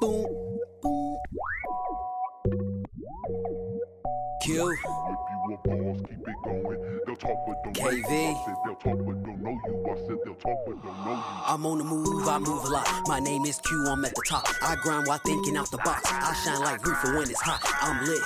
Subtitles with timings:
[0.00, 1.18] Boom, boom.
[4.42, 4.76] Q.
[5.62, 7.00] Keep it going.
[7.06, 8.02] They'll talk but don't know you.
[8.02, 8.10] KV.
[8.10, 9.86] I said they'll talk but don't know you.
[9.86, 11.22] I said they'll talk but don't know you.
[11.46, 12.88] I'm on the move, I move a lot.
[13.06, 14.48] My name is Q, I'm at the top.
[14.62, 16.10] I grind while thinking out the box.
[16.10, 17.60] I shine like Reefer when it's hot.
[17.80, 18.22] I'm lit.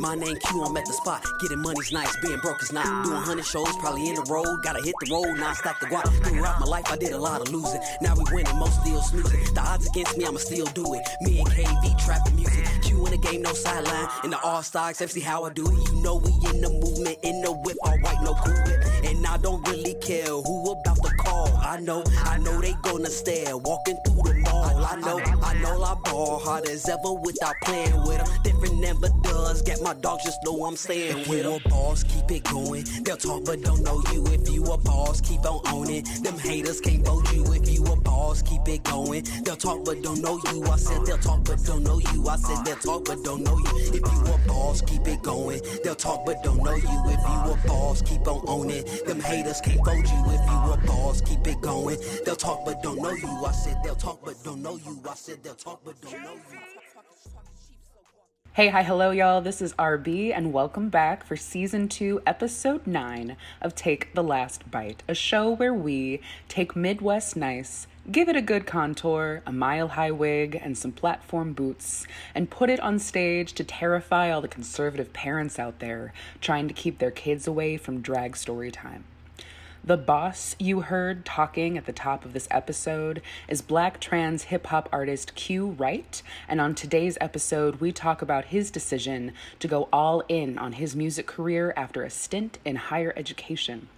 [0.00, 1.24] My name Q, I'm at the spot.
[1.40, 2.86] Getting money's nice, being broke is not.
[3.04, 4.62] Doing 100 shows, probably in the road.
[4.62, 6.10] Gotta hit the road, not stack the guap.
[6.24, 7.80] Throughout my life, I did a lot of losing.
[8.00, 9.54] Now we winning, most still snoozing.
[9.54, 11.02] The odds against me, I'ma still do it.
[11.20, 12.66] Me and KV trapping music.
[12.82, 14.08] Q in the game, no sideline.
[14.24, 15.92] In the all stars, see how I do it.
[15.92, 18.80] You know we in the movement, in the whip, all white, no cool whip.
[19.04, 21.48] And I don't really care who about the call.
[21.58, 23.56] I know, I know they gonna stare.
[23.56, 28.18] Walking through the mall, I know, I know I hard as ever without playing with
[28.18, 28.42] them.
[28.42, 29.62] Different never does.
[29.62, 31.60] Get my dogs, just know I'm staying with them.
[31.64, 32.84] a boss, keep it going.
[33.02, 34.24] They'll talk but don't know you.
[34.26, 36.04] If you a boss, keep on owning.
[36.22, 37.44] Them haters can't vote you.
[37.52, 39.24] If you a boss, keep it going.
[39.44, 40.64] They'll talk but don't know you.
[40.64, 42.28] I said they'll talk but don't know you.
[42.28, 43.78] I said they'll talk but don't know you.
[43.78, 45.60] If you a boss, keep it going.
[45.82, 46.98] They'll talk but don't know you.
[47.06, 48.84] If you a boss, keep on owning.
[49.06, 50.22] Them haters can't vote you.
[50.34, 51.98] If you a boss, keep it going.
[52.24, 53.28] They'll talk but don't know you.
[53.44, 55.00] I said they'll talk but don't know you.
[55.08, 56.03] I said they'll talk but don't know you.
[58.52, 59.40] Hey, hi, hello, y'all.
[59.40, 64.70] This is RB, and welcome back for season two, episode nine of Take the Last
[64.70, 69.88] Bite, a show where we take Midwest nice, give it a good contour, a mile
[69.88, 74.46] high wig, and some platform boots, and put it on stage to terrify all the
[74.46, 79.04] conservative parents out there trying to keep their kids away from drag story time.
[79.86, 84.68] The boss you heard talking at the top of this episode is black trans hip
[84.68, 89.90] hop artist Q Wright, and on today's episode, we talk about his decision to go
[89.92, 93.90] all in on his music career after a stint in higher education.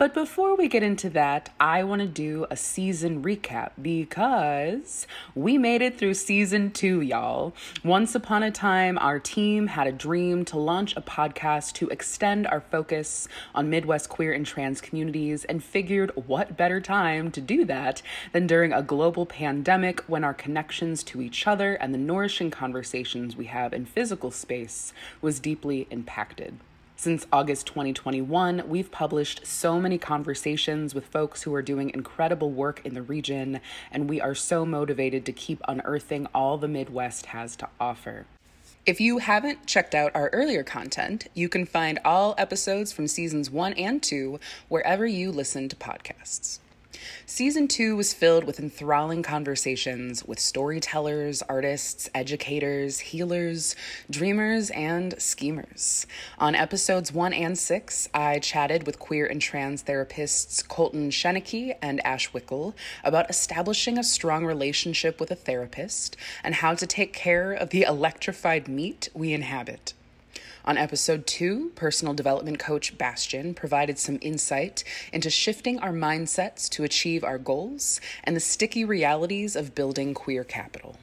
[0.00, 5.58] But before we get into that, I want to do a season recap because we
[5.58, 7.52] made it through season two, y'all.
[7.84, 12.46] Once upon a time, our team had a dream to launch a podcast to extend
[12.46, 17.66] our focus on Midwest queer and trans communities and figured what better time to do
[17.66, 18.00] that
[18.32, 23.36] than during a global pandemic when our connections to each other and the nourishing conversations
[23.36, 26.58] we have in physical space was deeply impacted.
[27.00, 32.82] Since August 2021, we've published so many conversations with folks who are doing incredible work
[32.84, 37.56] in the region, and we are so motivated to keep unearthing all the Midwest has
[37.56, 38.26] to offer.
[38.84, 43.50] If you haven't checked out our earlier content, you can find all episodes from seasons
[43.50, 46.58] one and two wherever you listen to podcasts.
[47.26, 53.76] Season two was filled with enthralling conversations with storytellers, artists, educators, healers,
[54.10, 56.06] dreamers, and schemers.
[56.38, 62.04] On episodes one and six, I chatted with queer and trans therapists Colton Sheneke and
[62.04, 62.74] Ash Wickel
[63.04, 67.82] about establishing a strong relationship with a therapist and how to take care of the
[67.82, 69.94] electrified meat we inhabit.
[70.64, 76.84] On episode two, personal development coach Bastian provided some insight into shifting our mindsets to
[76.84, 80.96] achieve our goals and the sticky realities of building queer capital.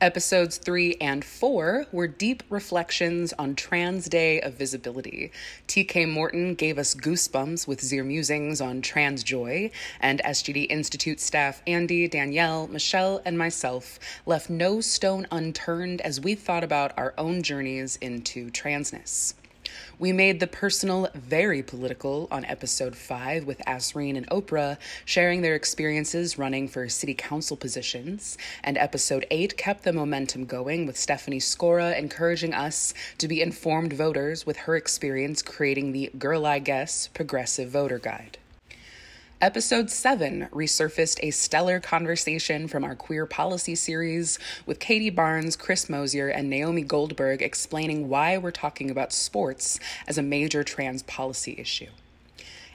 [0.00, 5.30] Episodes three and four were deep reflections on Trans Day of Visibility.
[5.68, 11.60] TK Morton gave us goosebumps with Zir musings on trans joy, and SGD Institute staff
[11.66, 17.42] Andy, Danielle, Michelle, and myself left no stone unturned as we thought about our own
[17.42, 19.34] journeys into transness.
[20.00, 25.54] We made the personal very political on episode 5 with Asreen and Oprah sharing their
[25.54, 31.38] experiences running for city council positions, and episode 8 kept the momentum going with Stephanie
[31.38, 37.08] Skora encouraging us to be informed voters with her experience creating the Girl I Guess
[37.08, 38.38] Progressive Voter Guide.
[39.42, 45.88] Episode 7 resurfaced a stellar conversation from our queer policy series with Katie Barnes, Chris
[45.88, 51.54] Mosier, and Naomi Goldberg explaining why we're talking about sports as a major trans policy
[51.56, 51.88] issue.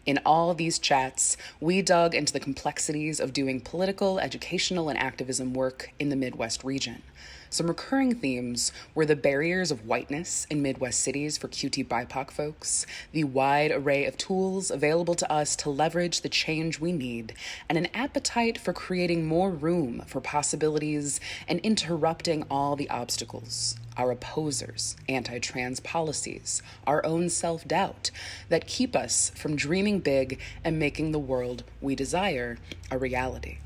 [0.08, 5.54] In all these chats, we dug into the complexities of doing political, educational, and activism
[5.54, 7.04] work in the Midwest region.
[7.50, 12.86] Some recurring themes were the barriers of whiteness in Midwest cities for QT BIPOC folks,
[13.12, 17.34] the wide array of tools available to us to leverage the change we need,
[17.70, 24.12] and an appetite for creating more room for possibilities and interrupting all the obstacles our
[24.12, 28.12] opposers, anti trans policies, our own self doubt
[28.50, 32.58] that keep us from dreaming big and making the world we desire
[32.92, 33.58] a reality.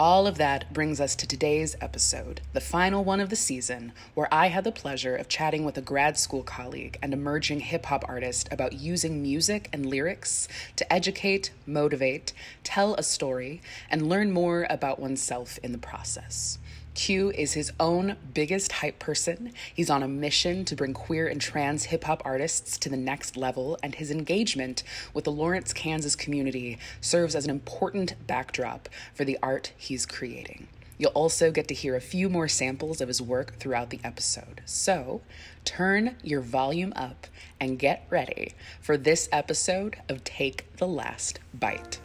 [0.00, 4.32] All of that brings us to today's episode, the final one of the season, where
[4.32, 8.06] I had the pleasure of chatting with a grad school colleague and emerging hip hop
[8.08, 12.32] artist about using music and lyrics to educate, motivate,
[12.64, 13.60] tell a story,
[13.90, 16.56] and learn more about oneself in the process.
[16.94, 19.52] Q is his own biggest hype person.
[19.72, 23.36] He's on a mission to bring queer and trans hip hop artists to the next
[23.36, 24.82] level, and his engagement
[25.14, 30.68] with the Lawrence, Kansas community serves as an important backdrop for the art he's creating.
[30.98, 34.60] You'll also get to hear a few more samples of his work throughout the episode.
[34.66, 35.22] So,
[35.64, 37.26] turn your volume up
[37.58, 38.52] and get ready
[38.82, 42.00] for this episode of Take the Last Bite.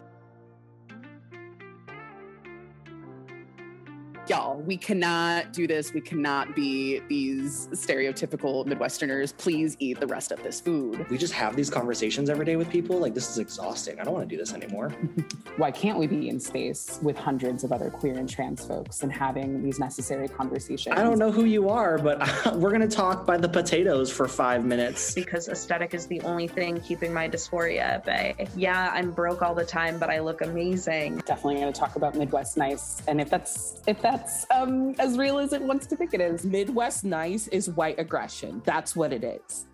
[4.28, 5.92] Y'all, we cannot do this.
[5.92, 9.36] We cannot be these stereotypical Midwesterners.
[9.36, 11.08] Please eat the rest of this food.
[11.10, 12.98] We just have these conversations every day with people.
[12.98, 14.00] Like, this is exhausting.
[14.00, 14.88] I don't want to do this anymore.
[15.56, 19.12] Why can't we be in space with hundreds of other queer and trans folks and
[19.12, 20.96] having these necessary conversations?
[20.96, 22.18] I don't know who you are, but
[22.56, 25.14] we're going to talk by the potatoes for five minutes.
[25.14, 28.34] Because aesthetic is the only thing keeping my dysphoria at bay.
[28.56, 31.18] Yeah, I'm broke all the time, but I look amazing.
[31.18, 33.02] Definitely going to talk about Midwest Nice.
[33.06, 36.20] And if that's, if that that's um, as real as it wants to think it
[36.20, 36.44] is.
[36.44, 38.62] Midwest nice is white aggression.
[38.64, 39.66] That's what it is.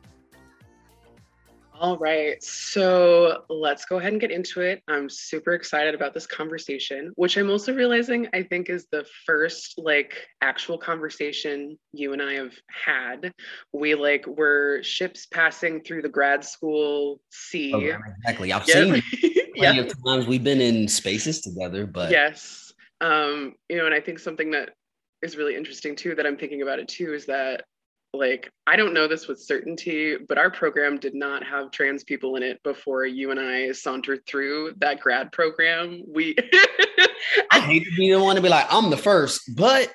[1.75, 4.83] All right, so let's go ahead and get into it.
[4.87, 9.75] I'm super excited about this conversation, which I'm also realizing I think is the first
[9.79, 13.33] like actual conversation you and I have had.
[13.73, 17.73] We like were ships passing through the grad school sea.
[17.75, 18.53] Oh, exactly.
[18.53, 19.03] I've yep.
[19.03, 22.62] seen plenty of times we've been in spaces together, but yes,
[23.02, 24.70] um, you know, and I think something that
[25.20, 27.64] is really interesting too that I'm thinking about it too is that
[28.14, 32.37] like I don't know this with certainty, but our program did not have trans people
[32.37, 36.02] in it before you and I sauntered through that grad program.
[36.06, 36.37] We
[37.50, 39.93] I hate to be the one to be like, I'm the first, but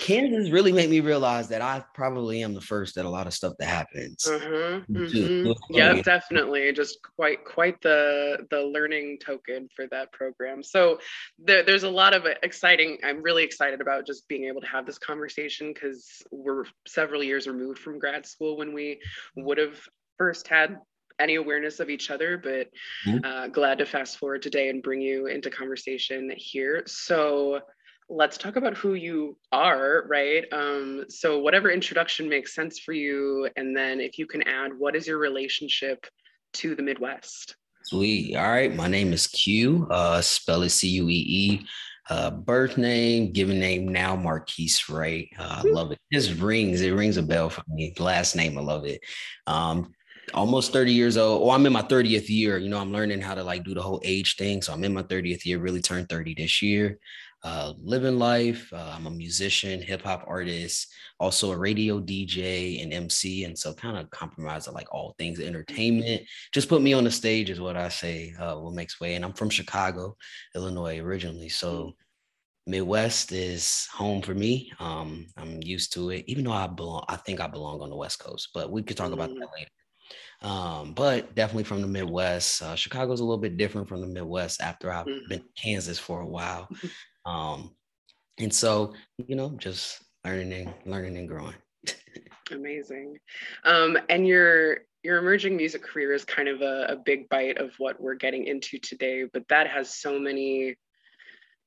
[0.00, 3.34] Kansas really made me realize that I probably am the first at a lot of
[3.34, 4.26] stuff that happens.
[4.26, 5.52] Uh-huh, mm-hmm.
[5.70, 6.72] Yeah, definitely.
[6.72, 10.62] Just quite quite the the learning token for that program.
[10.62, 10.98] So
[11.38, 12.98] there, there's a lot of exciting.
[13.04, 17.46] I'm really excited about just being able to have this conversation because we're several years
[17.46, 19.00] removed from grad school when we
[19.36, 19.78] would have
[20.18, 20.78] first had
[21.18, 22.68] any awareness of each other, but
[23.06, 23.24] mm-hmm.
[23.24, 26.82] uh, glad to fast forward today and bring you into conversation here.
[26.86, 27.60] So
[28.08, 30.44] let's talk about who you are, right?
[30.52, 33.48] Um, so, whatever introduction makes sense for you.
[33.56, 36.06] And then, if you can add, what is your relationship
[36.54, 37.56] to the Midwest?
[37.84, 38.36] Sweet.
[38.36, 38.74] All right.
[38.74, 39.86] My name is Q.
[39.90, 41.66] Uh, spell it C U E E.
[42.08, 45.28] Uh, birth name, given name now, Marquise Wright.
[45.38, 45.98] Uh, I love it.
[46.12, 46.80] This rings.
[46.80, 47.92] It rings a bell for me.
[47.98, 49.00] Last name, I love it.
[49.48, 49.92] Um,
[50.32, 51.42] almost 30 years old.
[51.42, 52.58] Oh, I'm in my 30th year.
[52.58, 54.62] You know, I'm learning how to like do the whole age thing.
[54.62, 56.98] So I'm in my 30th year, really turned 30 this year
[57.46, 58.72] uh, living life.
[58.72, 63.44] Uh, I'm a musician, hip hop artist, also a radio DJ and MC.
[63.44, 66.22] And so kind of compromise of like all things entertainment.
[66.52, 69.14] Just put me on the stage is what I say, uh, what makes way.
[69.14, 70.16] And I'm from Chicago,
[70.56, 71.48] Illinois originally.
[71.48, 71.94] So
[72.66, 74.72] Midwest is home for me.
[74.80, 77.96] Um, I'm used to it, even though I belong, I think I belong on the
[77.96, 79.70] West Coast, but we could talk about that later.
[80.42, 82.60] Um, but definitely from the Midwest.
[82.60, 85.28] Uh, Chicago's a little bit different from the Midwest after I've mm.
[85.28, 86.68] been Kansas for a while.
[87.26, 87.72] Um,
[88.38, 91.54] and so, you know, just learning and learning and growing.
[92.50, 93.18] Amazing.
[93.64, 97.72] Um, and your your emerging music career is kind of a, a big bite of
[97.78, 100.74] what we're getting into today, but that has so many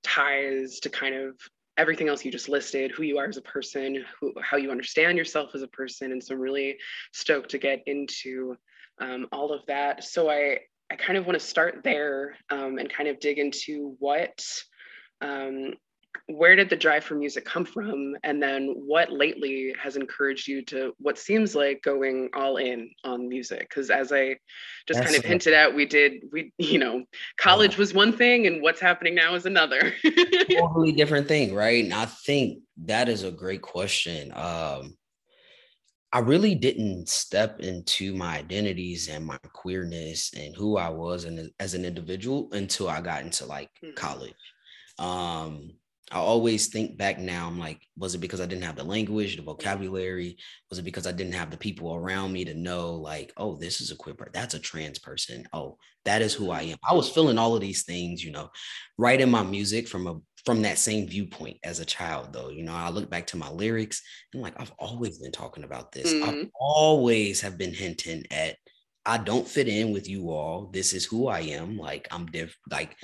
[0.03, 1.35] ties to kind of
[1.77, 5.17] everything else you just listed who you are as a person who, how you understand
[5.17, 6.77] yourself as a person and so I'm really
[7.13, 8.57] stoked to get into
[8.99, 10.59] um, all of that so i
[10.91, 14.43] i kind of want to start there um, and kind of dig into what
[15.21, 15.73] um,
[16.27, 18.15] where did the drive for music come from?
[18.23, 23.27] And then what lately has encouraged you to what seems like going all in on
[23.27, 23.61] music?
[23.61, 24.37] Because as i
[24.87, 27.03] just That's kind of hinted at we did we you know
[27.37, 29.93] college was one thing and what's happening now is another.
[30.51, 31.83] Totally different thing right?
[31.83, 34.31] And i think that is a great question.
[34.35, 34.95] Um
[36.11, 41.51] I really didn't step into my identities and my queerness and who I was and
[41.59, 43.93] as an individual until I got into like mm-hmm.
[43.93, 44.33] college.
[44.99, 45.71] Um,
[46.11, 49.35] I always think back now, I'm like, was it because I didn't have the language,
[49.35, 50.37] the vocabulary?
[50.69, 53.79] Was it because I didn't have the people around me to know, like, oh, this
[53.79, 55.47] is a queer person, that's a trans person.
[55.53, 56.77] Oh, that is who I am.
[56.87, 58.49] I was feeling all of these things, you know,
[58.97, 62.49] right in my music from a from that same viewpoint as a child, though.
[62.49, 64.01] You know, I look back to my lyrics
[64.33, 66.11] and like I've always been talking about this.
[66.11, 66.29] Mm-hmm.
[66.29, 68.55] I've always have been hinting at
[69.05, 70.69] I don't fit in with you all.
[70.71, 71.77] This is who I am.
[71.77, 72.57] Like I'm different.
[72.71, 72.95] Like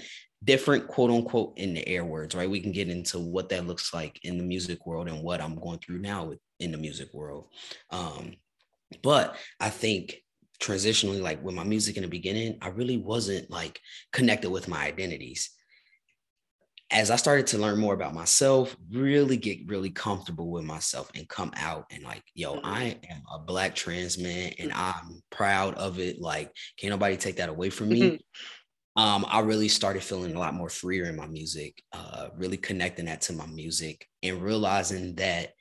[0.46, 2.50] different quote unquote in the air words, right?
[2.50, 5.56] We can get into what that looks like in the music world and what I'm
[5.60, 7.48] going through now with, in the music world.
[7.90, 8.36] Um,
[9.02, 10.22] but I think
[10.62, 13.80] transitionally, like with my music in the beginning, I really wasn't like
[14.14, 15.50] connected with my identities.
[16.92, 21.28] As I started to learn more about myself, really get really comfortable with myself and
[21.28, 22.66] come out and like, yo, Mm-hmm.
[22.66, 26.22] I am a black trans man and I'm proud of it.
[26.22, 28.20] Like, can't nobody take that away from me.
[28.96, 33.06] Um, I really started feeling a lot more freer in my music, uh, really connecting
[33.06, 35.54] that to my music and realizing that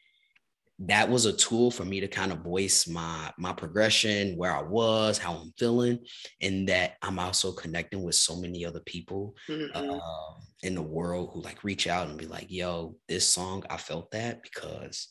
[0.80, 4.62] that was a tool for me to kind of voice my my progression, where I
[4.62, 6.04] was, how I'm feeling,
[6.40, 9.74] and that I'm also connecting with so many other people Mhm.
[9.74, 13.76] um, in the world who like reach out and be like, "Yo, this song, I
[13.76, 15.08] felt that because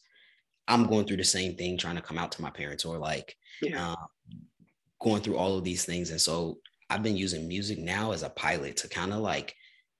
[0.67, 3.35] I'm going through the same thing, trying to come out to my parents, or like
[3.61, 3.79] Yeah.
[3.79, 3.95] uh,
[5.01, 6.59] going through all of these things." And so
[6.89, 9.55] I've been using music now as a pilot to kind of like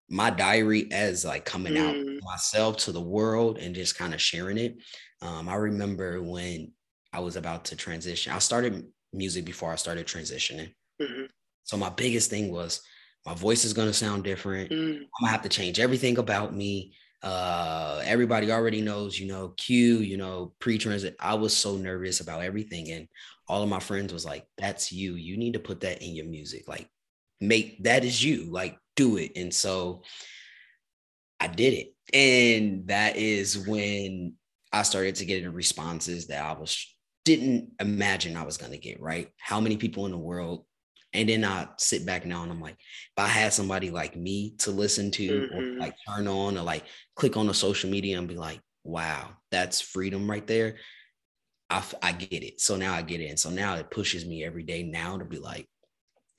[0.09, 2.19] my diary as like coming out Mm.
[2.21, 4.75] myself to the world and just kind of sharing it.
[5.21, 6.73] Um, I remember when
[7.13, 8.33] I was about to transition.
[8.33, 10.73] I started music before I started transitioning.
[11.01, 11.29] Mhm.
[11.63, 12.81] So my biggest thing was
[13.25, 14.71] my voice is gonna sound different.
[14.71, 14.97] Mm.
[15.01, 16.93] I'm gonna have to change everything about me.
[17.21, 21.15] Uh, everybody already knows, you know, Q, you know, pre-transit.
[21.21, 23.07] I was so nervous about everything, and
[23.47, 25.15] all of my friends was like, "That's you.
[25.15, 26.67] You need to put that in your music.
[26.67, 26.89] Like,
[27.41, 28.45] make that is you.
[28.51, 30.03] Like, do it." And so
[31.39, 34.35] I did it, and that is when
[34.71, 36.87] I started to get the responses that I was
[37.25, 38.99] didn't imagine I was gonna get.
[38.99, 39.29] Right?
[39.39, 40.65] How many people in the world
[41.13, 44.55] and then I sit back now and I'm like, if I had somebody like me
[44.59, 45.79] to listen to or Mhm.
[45.79, 46.85] like turn on or like
[47.15, 50.79] click on a social media and be like, wow, that's freedom right there.
[51.73, 52.61] I, I get it.
[52.61, 53.27] So now I get it.
[53.29, 55.67] And so now it pushes me every day now to be like,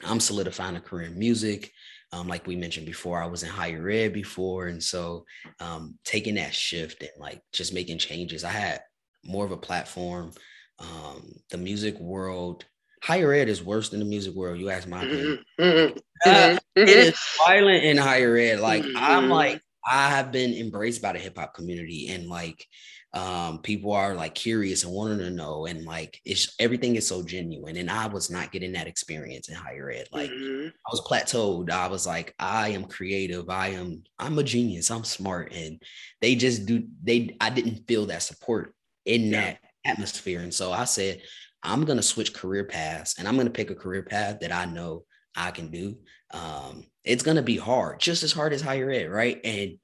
[0.04, 1.72] I'm solidifying a career in music.
[2.12, 4.68] Um, like we mentioned before, I was in higher ed before.
[4.68, 5.24] And so
[5.60, 8.80] um, taking that shift and like just making changes, I had
[9.24, 10.32] more of a platform.
[10.78, 12.64] Um, the music world,
[13.02, 14.58] higher ed is worse than the music world.
[14.58, 15.44] You ask my opinion.
[15.58, 15.94] Mhm.
[15.94, 15.98] Mhm.
[16.26, 16.88] Uh, Mhm.
[16.88, 17.14] it is
[17.46, 18.60] violent in higher ed.
[18.60, 22.66] Like I'm like, I have been embraced by the hip hop community and like
[23.14, 27.22] um people are like curious and wanting to know and like it's everything is so
[27.22, 30.08] genuine and I was not getting that experience in higher ed.
[30.12, 30.68] Like Mhm.
[30.70, 31.70] I was plateaued.
[31.70, 33.48] I was like, I am creative.
[33.48, 34.90] I am, I'm a genius.
[34.90, 35.52] I'm smart.
[35.52, 35.80] And
[36.20, 39.40] they just do, they, I didn't feel that support in Yeah.
[39.42, 40.40] that atmosphere.
[40.40, 41.22] And so I said,
[41.62, 44.52] I'm going to switch career paths and I'm going to pick a career path that
[44.52, 45.04] I know
[45.36, 45.98] I can do.
[46.32, 49.08] Um, it's going to be hard, just as hard as higher ed.
[49.10, 49.40] Right.
[49.44, 49.78] And,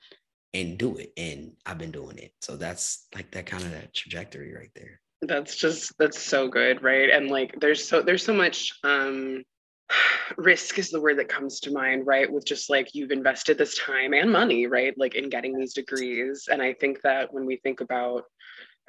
[0.54, 1.12] and do it.
[1.16, 2.32] And I've been doing it.
[2.40, 5.00] So that's like that kind of that trajectory right there.
[5.22, 9.42] that's just that's so good right and like there's so there's so much um
[10.38, 13.76] risk is the word that comes to mind right with just like you've invested this
[13.76, 17.56] time and money right like in getting these degrees and i think that when we
[17.56, 18.24] think about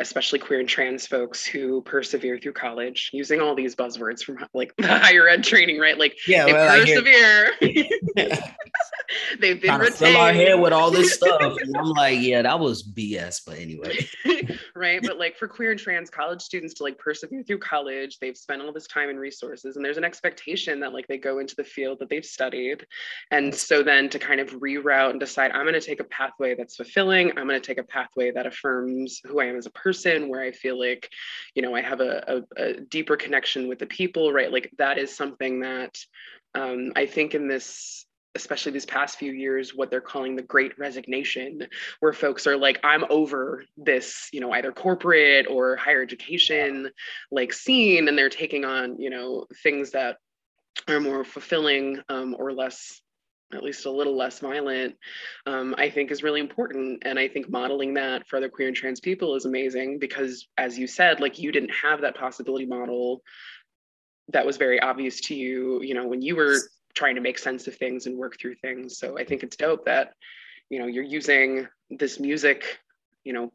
[0.01, 4.75] especially queer and trans folks who persevere through college using all these buzzwords from like
[4.77, 6.45] the higher ed training right like Yeah.
[6.45, 7.51] they well, persevere
[9.39, 11.55] they've been to fill our head with all this stuff.
[11.61, 13.41] And I'm like, yeah, that was BS.
[13.45, 14.07] But anyway.
[14.75, 18.37] right but like for queer and trans college students to like persevere through college they've
[18.37, 21.55] spent all this time and resources and there's an expectation that like they go into
[21.55, 22.85] the field that they've studied
[23.31, 26.55] and so then to kind of reroute and decide i'm going to take a pathway
[26.55, 29.71] that's fulfilling i'm going to take a pathway that affirms who i am as a
[29.71, 29.90] person
[30.27, 31.09] where i feel like
[31.55, 34.51] you know i have a, a, a deeper connection with the people right?
[34.51, 35.97] Like that is something that
[36.55, 38.05] um, i think in this
[38.35, 41.67] especially these past few years what they're calling the great resignation
[41.99, 46.89] where folks are like i'm over this you know either corporate or higher education
[47.31, 50.17] like scene and they're taking on you know things that
[50.87, 53.01] are more fulfilling um, or less
[53.53, 54.95] at least a little less violent
[55.45, 57.01] um, i think is really important.
[57.05, 60.77] And i think modeling that for other queer and trans people is amazing because as
[60.77, 63.21] you said like you didn't have that possibility model
[64.29, 66.57] that was very obvious to you you know when you were
[66.93, 68.97] trying to make sense of things and work through things.
[68.97, 70.13] So i think it's dope that
[70.69, 72.79] you know you're using this music
[73.23, 73.51] you know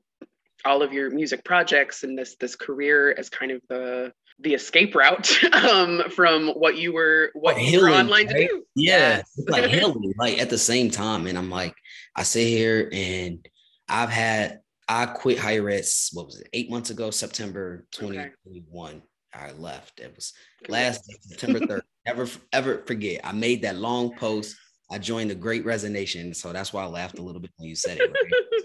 [0.64, 4.94] all of your music projects and this this career as kind of the the escape
[4.94, 9.40] route um, from what you were what you were online to do Yeah, Yes.
[9.48, 11.26] like healing, like at the same time.
[11.26, 11.74] And I'm like,
[12.14, 13.46] I sit here and
[13.88, 18.30] I've had, I quit higher ed, what was it, eight months ago, September Okay.
[18.44, 19.02] 2021.
[19.34, 20.00] I left.
[20.00, 20.32] It was
[20.68, 21.82] last September 3rd.
[22.06, 23.20] Never, ever forget.
[23.24, 24.56] I made that long post.
[24.90, 26.32] I joined the Great Resignation.
[26.34, 28.08] So that's why I laughed a little bit when you said it.
[28.10, 28.62] Right?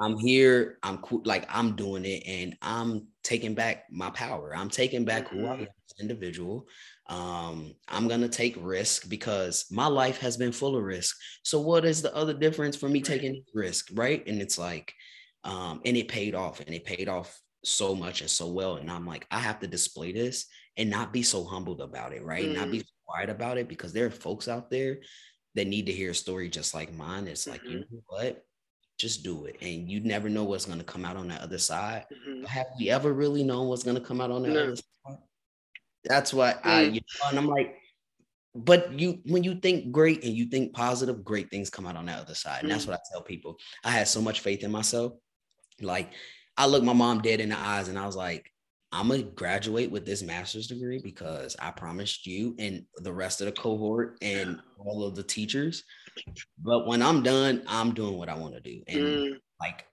[0.00, 0.78] I'm here.
[0.82, 1.22] I'm cool.
[1.24, 4.54] Like I'm doing it, and I'm taking back my power.
[4.56, 5.66] I'm taking back who I am as
[5.98, 6.66] an individual.
[7.06, 11.16] Um, I'm gonna take risk because my life has been full of risk.
[11.42, 14.26] So what is the other difference for me taking risk, right?
[14.26, 14.92] And it's like,
[15.44, 18.76] um, and it paid off, and it paid off so much and so well.
[18.76, 22.24] And I'm like, I have to display this and not be so humbled about it,
[22.24, 22.44] right?
[22.44, 22.54] Mm.
[22.54, 24.98] Not be quiet about it because there are folks out there
[25.54, 27.26] that need to hear a story just like mine.
[27.26, 28.44] It's like, you know what?
[28.98, 29.56] Just do it.
[29.62, 32.04] And you never know what's going to come out on the other side.
[32.12, 32.44] Mhm.
[32.46, 34.62] Have we ever really known what's going to come out on the No.
[34.64, 35.18] other side?
[36.04, 36.94] That's what I, Mm.
[36.94, 37.76] you know, and I'm like,
[38.56, 42.06] but you, when you think great and you think positive, great things come out on
[42.06, 42.62] the other side.
[42.62, 42.88] And that's Mm.
[42.88, 43.56] what I tell people.
[43.84, 45.12] I had so much faith in myself.
[45.80, 46.12] Like,
[46.56, 48.52] I looked my mom dead in the eyes and I was like,
[48.90, 53.44] I'm gonna graduate with this master's degree because I promised you and the rest of
[53.44, 55.84] the cohort and all of the teachers.
[56.58, 58.82] But when I'm done, I'm doing what I want to do.
[58.86, 59.38] And Mm.
[59.60, 59.86] like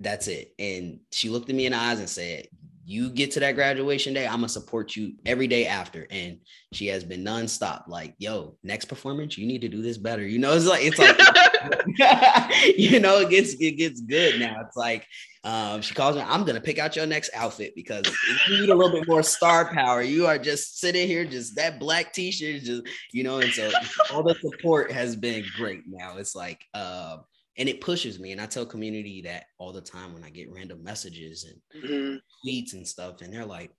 [0.00, 0.54] that's it.
[0.58, 2.48] And she looked at me in the eyes and said,
[2.86, 6.06] You get to that graduation day, I'm gonna support you every day after.
[6.10, 6.38] And
[6.72, 10.26] she has been nonstop, like, yo, next performance, you need to do this better.
[10.26, 11.16] You know, it's like it's like
[12.76, 14.60] you know, it gets it gets good now.
[14.66, 15.06] It's like
[15.42, 18.04] um, she calls me, I'm gonna pick out your next outfit because
[18.48, 20.02] you need a little bit more star power.
[20.02, 23.70] You are just sitting here, just that black t-shirt, just you know, and so
[24.12, 26.16] all the support has been great now.
[26.18, 27.24] It's like um
[27.56, 28.32] and it pushes me.
[28.32, 32.20] And I tell community that all the time when I get random messages and Mhm.
[32.44, 33.70] tweets and stuff, and they're like,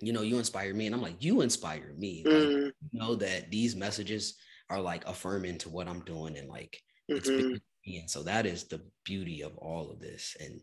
[0.00, 0.86] you know, you inspire me.
[0.86, 2.24] And I'm like, you inspire me.
[2.26, 2.72] Like, Mm.
[2.92, 4.36] you know that these messages
[4.70, 7.36] are like affirming to what I'm doing and like it's Mhm.
[7.36, 7.98] been me.
[7.98, 10.36] And so that is the beauty of all of this.
[10.40, 10.60] And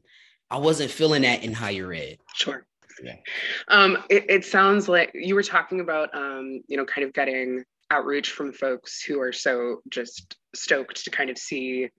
[0.50, 2.17] I wasn't feeling that in higher ed.
[2.36, 2.65] Sure.
[3.03, 3.15] Yeah.
[3.69, 7.63] Um, it, it sounds like you were talking about, um, you know, kind of getting
[7.89, 11.89] outreach from folks who are so just stoked to kind of see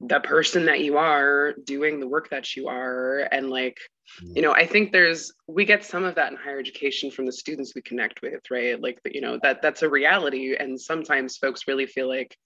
[0.00, 3.28] the person that you are doing the work that you are.
[3.32, 3.78] And like,
[4.22, 7.32] you know, I think there's, we get some of that in higher education from the
[7.32, 8.80] students we connect with, right?
[8.80, 10.56] Like, you know, that that's a reality.
[10.58, 12.36] And sometimes folks really feel like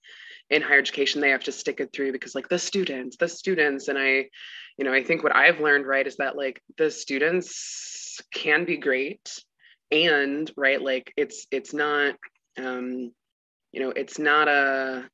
[0.49, 3.87] in higher education, they have to stick it through because like the students, the students.
[3.87, 4.29] And I,
[4.77, 8.77] you know, I think what I've learned, right, is that like the students can be
[8.77, 9.39] great
[9.91, 12.15] and right, like it's it's not
[12.57, 13.11] um,
[13.71, 15.09] you know, it's not a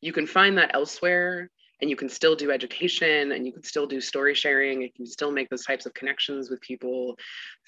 [0.00, 1.50] you can find that elsewhere
[1.82, 4.80] and you can still do education and you can still do story sharing.
[4.80, 7.18] You can still make those types of connections with people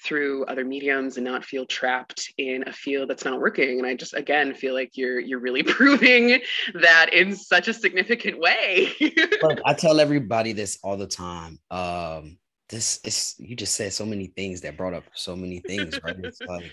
[0.01, 3.77] through other mediums and not feel trapped in a field that's not working.
[3.77, 6.39] And I just again feel like you're you're really proving
[6.75, 8.93] that in such a significant way.
[9.41, 11.59] Look, I tell everybody this all the time.
[11.69, 12.37] Um,
[12.69, 16.15] this is you just said so many things that brought up so many things, right?
[16.19, 16.71] It's like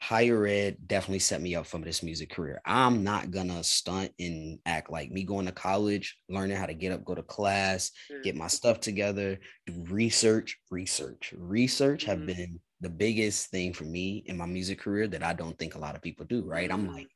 [0.00, 2.60] higher ed definitely set me up for this music career.
[2.64, 6.92] I'm not gonna stunt and act like me going to college, learning how to get
[6.92, 7.90] up, go to class,
[8.22, 12.26] get my stuff together, do research, research, research have Mhm.
[12.26, 15.78] been the biggest thing for me in my music career that I don't think a
[15.78, 16.70] lot of people do, right?
[16.70, 16.92] I'm Mhm.
[16.94, 17.08] like,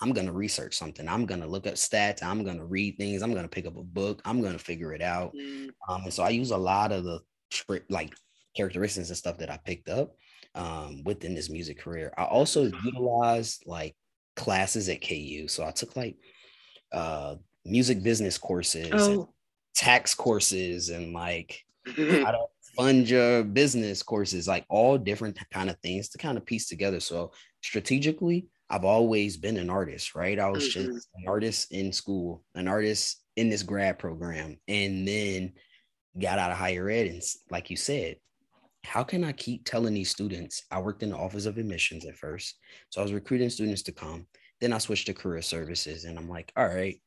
[0.00, 1.08] I'm gonna research something.
[1.08, 2.22] I'm gonna look up stats.
[2.22, 3.22] I'm gonna read things.
[3.22, 4.20] I'm gonna pick up a book.
[4.24, 5.32] I'm gonna figure it out.
[5.34, 7.20] Mm, Um, and so I use a lot of the
[7.50, 8.12] tri- like
[8.56, 10.16] characteristics and stuff that I picked up
[10.54, 12.12] um, within this music career.
[12.16, 13.96] I also utilized like
[14.36, 15.48] classes at KU.
[15.48, 16.16] So I took like
[16.92, 19.34] uh, music business courses, and Oh.
[19.74, 21.60] tax courses, and like
[22.76, 27.00] fund your business courses, like all different kind of things to kind of piece together.
[27.00, 30.38] So strategically, I've always been an artist, right?
[30.38, 30.70] I was Mhm.
[30.70, 35.54] just an artist in school, an artist in this grad program, and then
[36.18, 37.08] got out of higher ed.
[37.08, 38.16] And like you said,
[38.84, 40.64] how can I keep telling these students?
[40.70, 42.58] I worked in the Office of Admissions at first.
[42.90, 44.26] So I was recruiting students to come.
[44.60, 46.04] Then I switched to career services.
[46.04, 47.00] And I'm like, all right,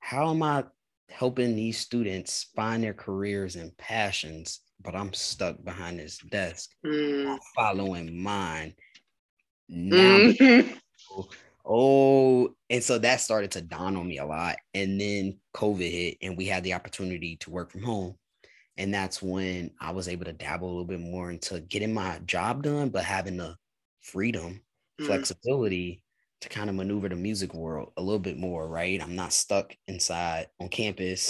[0.00, 0.64] how am I
[1.08, 4.60] helping these students find their careers and passions?
[4.82, 8.74] But I'm stuck behind this desk, Mm, following mine.
[9.68, 10.78] Now mhm.
[11.68, 14.56] Oh, and so that started to dawn on me a lot.
[14.72, 18.16] And then COVID hit, and we had the opportunity to work from home.
[18.78, 22.18] And that's when I was able to dabble a little bit more into getting my
[22.26, 23.56] job done, but having the
[24.00, 24.62] freedom,
[25.00, 25.06] Mm.
[25.06, 26.02] flexibility
[26.40, 29.02] to kind of maneuver the music world a little bit more, right?
[29.02, 31.28] I'm not stuck inside on campus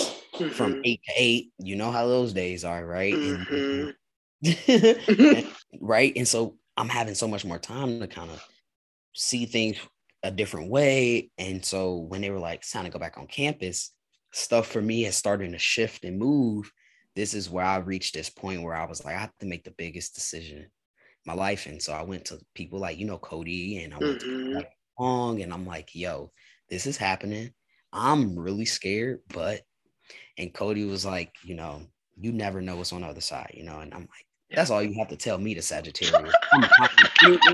[0.53, 0.81] from Mhm.
[0.85, 1.53] eight to eight.
[1.59, 3.15] You know how those days are, right?
[3.15, 3.95] Mhm.
[4.43, 4.43] and-
[5.81, 6.13] right?
[6.17, 8.43] And so I'm having so much more time to kind of
[9.15, 9.79] see things
[10.23, 11.31] a different way.
[11.39, 13.93] And so when they were like, it's time to go back on campus,
[14.33, 16.71] stuff for me is starting to shift and move.
[17.17, 19.65] This is where I reached this point where I was like, I have to make
[19.65, 20.69] the biggest decision in
[21.25, 21.67] my life.
[21.67, 24.55] And so I went to people like, you know, Cody and I went to Mhm.
[24.55, 26.33] like, Long and I'm like, yo,
[26.71, 27.53] this is happening.
[27.93, 29.63] I'm really scared, but
[30.39, 31.83] and Cody was like, you know,
[32.19, 34.83] you never know what's on the other side, you know, and I'm like, that's all
[34.83, 36.35] you have to tell me, to Sagittarius.
[36.53, 36.63] I'm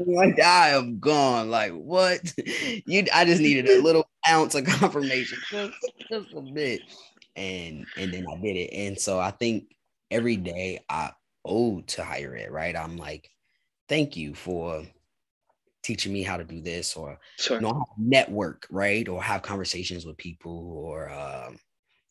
[0.07, 1.51] like I am gone.
[1.51, 2.21] Like what?
[2.87, 5.73] You, I just needed a little ounce of confirmation, just,
[6.11, 6.83] just a bit,
[7.37, 8.71] and and then I did it.
[8.73, 9.75] And so I think
[10.11, 11.13] every day I
[11.45, 12.77] owe to higher ed, right?
[12.77, 13.29] I'm like,
[13.89, 14.85] thank you for
[15.83, 17.57] teaching me how to do this, or Sure.
[17.59, 21.59] you know, network, right, or have conversations with people, or um,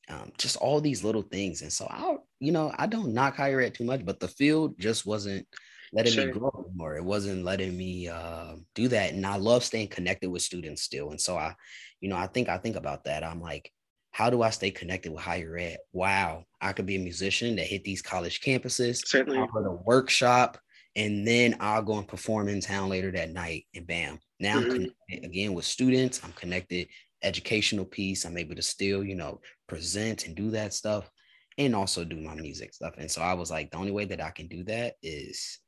[0.09, 1.61] um, just all these little things.
[1.61, 4.79] And so I, you know, I don't knock higher ed too much, but the field
[4.79, 5.47] just wasn't
[5.93, 6.25] letting Sure.
[6.25, 6.97] me grow anymore.
[6.97, 9.13] It wasn't letting me uh, do that.
[9.13, 11.11] And I love staying connected with students still.
[11.11, 11.55] And so I,
[12.01, 13.23] you know, I think I think about that.
[13.23, 13.71] I'm like,
[14.11, 15.77] how do I stay connected with higher ed?
[15.93, 19.05] Wow, I could be a musician that hit these college campuses.
[19.07, 19.39] Certainly.
[19.39, 20.59] I'll to workshop
[20.95, 24.19] and then I'll go and perform in town later that night and bam.
[24.39, 24.69] Now I'm Mhm.
[24.73, 26.21] connected again with students.
[26.23, 26.87] I'm connected
[27.23, 28.25] educational piece.
[28.25, 31.09] I'm able to still, you know, present and do that stuff
[31.57, 32.95] and also do my music stuff.
[32.97, 35.59] And so I was like, the only way that I can do that is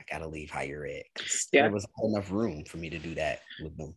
[0.00, 1.04] I gotta leave higher ed.
[1.52, 1.62] Yeah.
[1.62, 3.96] There was not enough room for me to do that with them.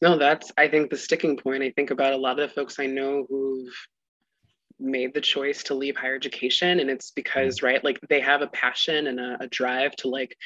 [0.00, 1.62] No, that's I think the sticking point.
[1.62, 3.74] I think about a lot of the folks I know who've
[4.78, 7.66] made the choice to leave higher education, and it's because mm-hmm.
[7.66, 10.36] right, like they have a passion and a, a drive to like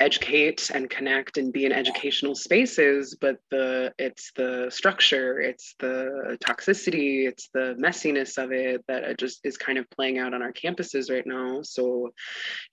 [0.00, 6.36] educate and connect and be in educational spaces but the it's the structure it's the
[6.44, 10.42] toxicity it's the messiness of it that it just is kind of playing out on
[10.42, 11.60] our campuses right now.
[11.62, 12.10] So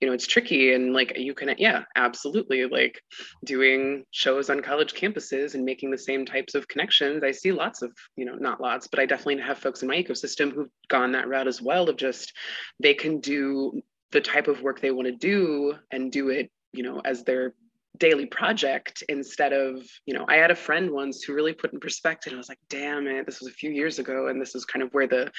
[0.00, 3.00] you know it's tricky and like you can yeah absolutely like
[3.44, 7.22] doing shows on college campuses and making the same types of connections.
[7.24, 9.96] I see lots of you know not lots but i definitely have folks in my
[9.96, 12.32] ecosystem who've gone that route as well of just
[12.80, 13.80] they can do
[14.12, 17.54] the type of work they want to do and do it you know as their
[17.98, 21.78] daily project instead of you know i had a friend once who really put in
[21.78, 24.64] perspective i was like damn it this was a few years ago and this is
[24.64, 25.30] kind of where the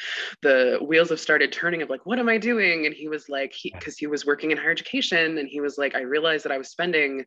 [0.41, 2.85] the wheels have started turning of like what am i doing?
[2.85, 5.77] And he was like he because he was working in higher education and he was
[5.77, 7.25] like i realized that i was spending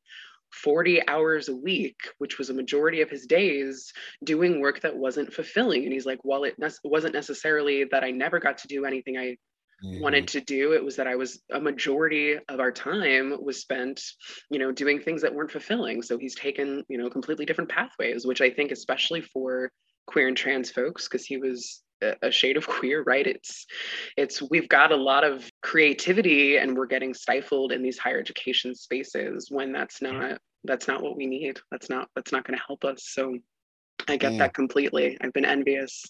[0.50, 3.92] 40 hours a week which was a majority of his days
[4.24, 5.84] doing work that wasn't fulfilling.
[5.84, 9.18] And he's like while it ne- wasn't necessarily that i never got to do anything
[9.18, 9.36] i
[9.82, 10.38] wanted mm-hmm.
[10.38, 14.02] to do it was that i was a majority of our time was spent
[14.50, 16.02] you know doing things that weren't fulfilling.
[16.02, 19.70] So he's taken you know completely different pathways which i think especially for
[20.06, 21.82] queer and trans folks because he was
[22.22, 23.26] a shade of queer right?
[23.26, 23.66] It's
[24.16, 28.74] it's we've got a lot of creativity and we're getting stifled in these higher education
[28.74, 30.20] spaces when that's mm-hmm.
[30.20, 31.58] not that's not what we need.
[31.70, 33.04] That's not that's not going to help us.
[33.06, 33.38] So
[34.06, 35.18] i get that completely.
[35.20, 36.04] I've been envious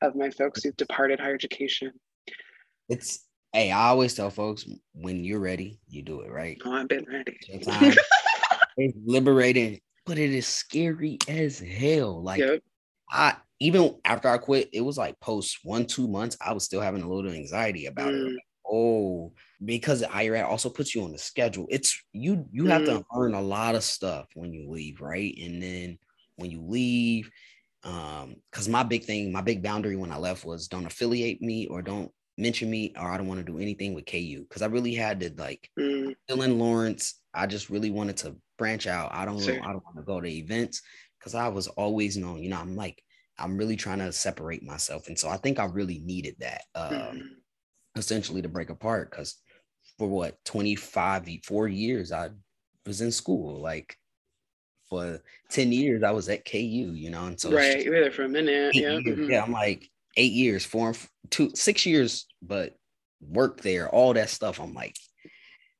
[0.00, 1.92] of my folks who've departed higher education
[2.90, 6.58] It's hey, I always tell folks when you're ready, you do it, right?
[6.64, 7.96] oh i've been ready Sometimes
[8.76, 12.22] it's liberating, but it is scary as hell.
[12.22, 12.60] Like yep
[13.10, 16.80] I even after I quit, it was like post one, two months, I was still
[16.80, 18.26] having a little anxiety about it.
[18.26, 18.36] Mm.
[18.72, 19.32] Oh,
[19.64, 21.66] because higher ed also puts you on the schedule.
[21.70, 25.34] It's you you have to learn a lot of stuff when you leave, right?
[25.42, 25.98] And then
[26.36, 27.30] when you leave,
[27.82, 31.66] um, because my big thing, my big boundary when I left was don't affiliate me
[31.66, 34.46] or don't mention me or I don't want to do anything with KU.
[34.50, 36.14] Cause I really had to like Mm.
[36.28, 37.22] in Lawrence.
[37.34, 39.12] I just really wanted to branch out.
[39.12, 39.60] I don't Sure.
[39.62, 40.82] I don't want to go to events
[41.18, 43.02] because I was always known, you know, I'm like,
[43.38, 45.08] I'm really trying to separate myself.
[45.08, 47.42] And so I think I really needed that um Mhm.
[47.96, 49.40] essentially to break apart because
[49.98, 52.30] for what 25 four years I
[52.86, 53.60] was in school.
[53.60, 53.96] Like
[54.88, 58.12] for 10 years I was at KU, you know, and so right you were there
[58.12, 59.18] for a minute yeah years.
[59.18, 59.28] mhm.
[59.28, 62.76] yeah, I'm like eight years, four and f- two, six years, but
[63.20, 64.60] work there, all that stuff.
[64.60, 64.96] I'm like,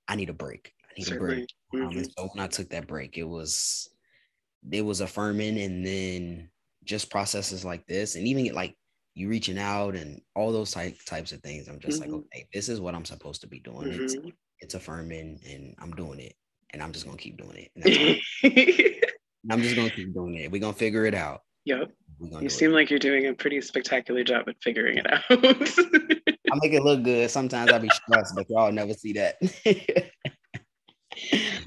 [0.08, 0.72] I need a break.
[0.90, 1.46] I need a break.
[1.46, 2.12] certainly Um, and Mhm.
[2.18, 3.88] so when I took that break, it was
[4.70, 6.50] it was affirming, and then
[6.84, 8.76] just processes like this, and even like
[9.14, 11.68] you reaching out and all those type, types of things.
[11.68, 12.02] I'm just Mhm.
[12.02, 13.90] like, okay, this is what I'm supposed to be doing.
[13.92, 14.32] It's Mhm.
[14.60, 16.34] it's affirming, and I'm doing it,
[16.70, 17.70] and I'm just gonna keep doing it.
[17.74, 18.16] And that's all.
[19.44, 20.50] And I'm just gonna keep doing it.
[20.50, 21.40] We're gonna figure it out.
[21.64, 21.92] yep
[22.40, 22.74] you seem it.
[22.74, 27.04] like you're doing a pretty spectacular job at figuring it out I make it look
[27.04, 27.30] good.
[27.30, 29.36] Sometimes I'll be stressed, but y'all never see that.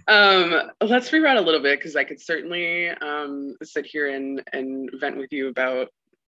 [0.07, 4.89] um let's reroute a little bit because i could certainly um sit here and and
[4.99, 5.89] vent with you about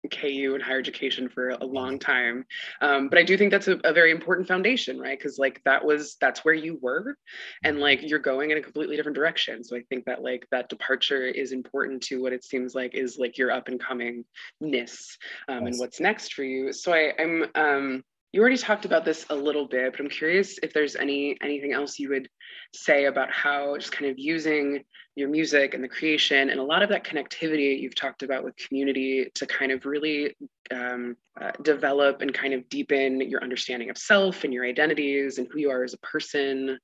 [0.09, 2.45] ku and higher education for a long time.
[2.81, 5.19] Um, but i do think that's a, a very important foundation right?
[5.19, 7.17] Because like that was that's where you were
[7.65, 9.65] and like you're going in a completely different direction.
[9.65, 13.19] So i think that like that departure is important to what it seems like is
[13.19, 14.25] like your up and coming
[14.61, 15.17] ness
[15.49, 16.73] um, and what's next for you.
[16.73, 18.05] So i i'm um
[18.37, 21.73] you already talked about this a little bit, but I'm curious if there's any anything
[21.73, 22.29] else you would
[22.75, 26.83] say about how just kind of using your music and the creation and a lot
[26.83, 30.37] of that connectivity you've talked about with community to kind of really
[30.71, 35.49] um, uh, develop and kind of deepen your understanding of self and your identities and
[35.51, 36.79] who you are as a person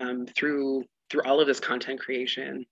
[0.00, 2.66] um, through through all of this content creation.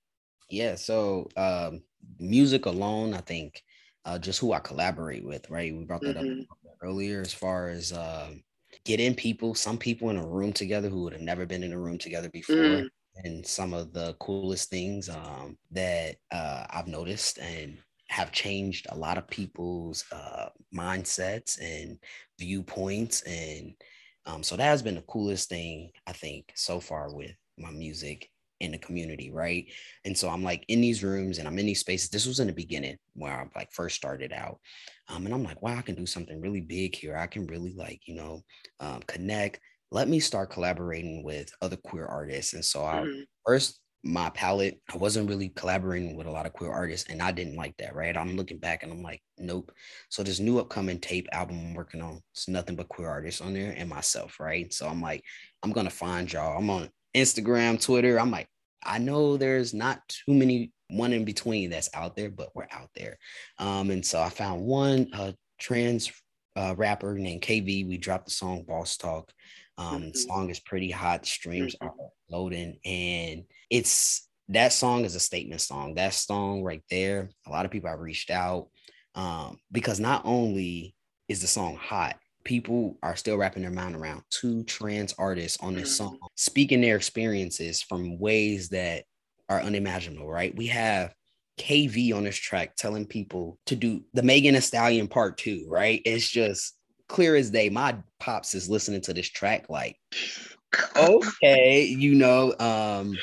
[0.50, 0.74] Yeah.
[0.74, 1.84] So um,
[2.18, 3.62] music alone, I think,
[4.04, 5.74] uh, just who I collaborate with, right?
[5.74, 6.42] We brought that Mhm.
[6.42, 8.42] up earlier as far as um,
[8.84, 11.78] getting people, some people in a room together who would have never been in a
[11.78, 12.56] room together before.
[12.56, 12.88] Mm.
[13.24, 18.96] And some of the coolest things um, that uh, I've noticed and have changed a
[18.96, 21.98] lot of people's uh, mindsets and
[22.38, 23.22] viewpoints.
[23.22, 23.72] And
[24.26, 28.28] um, so that has been the coolest thing, I think, so far with my music
[28.60, 29.70] in the community, right?
[30.04, 32.10] And so I'm like in these rooms and I'm in these spaces.
[32.10, 34.60] This was in the beginning where I like first started out.
[35.08, 37.16] Um, and I'm like, wow, I can do something really big here.
[37.16, 38.42] I can really like, you know,
[38.80, 39.60] um, connect.
[39.90, 42.54] Let me start collaborating with other queer artists.
[42.54, 43.26] And so I Mhm.
[43.44, 47.32] first my palette, I wasn't really collaborating with a lot of queer artists, and I
[47.32, 48.16] didn't like that, right?
[48.16, 49.72] I'm looking back and I'm like, nope.
[50.10, 53.52] So this new upcoming tape album I'm working on, it's nothing but queer artists on
[53.52, 54.72] there and myself, right?
[54.72, 55.24] So I'm like,
[55.62, 56.56] I'm gonna find y'all.
[56.56, 58.20] I'm on Instagram, Twitter.
[58.20, 58.48] I'm like,
[58.84, 62.90] I know there's not too many one in between that's out there, but we're out
[62.94, 63.18] there.
[63.58, 66.12] Um, and so I found one uh, trans
[66.54, 67.86] uh, rapper named KV.
[67.88, 69.30] We dropped the song Boss Talk.
[69.78, 70.16] Um, Mhm.
[70.16, 71.26] song is pretty hot.
[71.26, 71.86] Streams Mhm.
[71.86, 71.94] are
[72.30, 75.94] loading, and it's that song is a statement song.
[75.94, 78.68] That song right there, a lot of people have reached out
[79.16, 80.94] um, because not only
[81.28, 85.74] is the song hot, people are still wrapping their mind around two trans artists on
[85.74, 85.96] this Mhm.
[85.96, 89.04] song, speaking their experiences from ways that
[89.50, 90.56] are unimaginable, right?
[90.56, 91.14] We have
[91.58, 96.00] KV on this track telling people to do the Megan Thee Stallion part two, right?
[96.06, 96.78] It's just
[97.08, 97.68] clear as day.
[97.68, 99.98] My pops is listening to this track like,
[100.96, 103.22] okay, you know, um,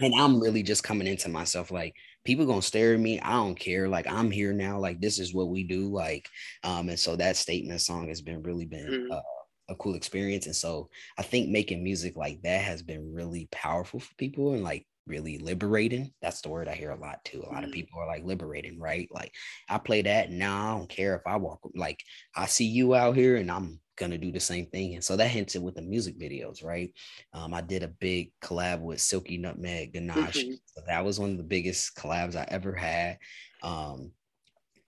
[0.00, 3.20] and I'm really just coming into myself like people gonna stare at me.
[3.20, 3.88] I don't care.
[3.88, 4.78] Like I'm here now.
[4.78, 5.88] Like this is what we do.
[5.92, 6.28] Like,
[6.62, 9.10] um, and so that statement song has been really been Mhm.
[9.10, 9.20] uh,
[9.68, 10.46] a cool experience.
[10.46, 14.62] And so I think making music like that has been really powerful for people and
[14.62, 16.12] like really liberating.
[16.22, 17.42] That's the word I hear a lot too.
[17.42, 17.72] A lot of Mhm.
[17.72, 19.08] people are like liberating, right?
[19.10, 19.32] Like
[19.68, 20.74] I play that now.
[20.74, 22.02] I don't care if I walk like
[22.34, 24.94] I see you out here and I'm gonna do the same thing.
[24.94, 26.92] And so that hinted with the music videos, right?
[27.32, 30.44] Um, I did a big collab with Silky Nutmeg Ganache.
[30.44, 30.58] Mhm.
[30.66, 33.18] So that was one of the biggest collabs I ever had.
[33.62, 34.12] Um,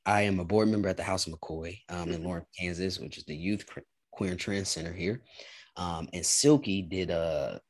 [0.04, 2.24] I am a board member at the House of McCoy um, in Mhm.
[2.24, 3.66] Lawrence, Kansas, which is the Youth
[4.12, 5.22] Queer and Trans Center here.
[5.76, 7.60] Um, and Silky did a,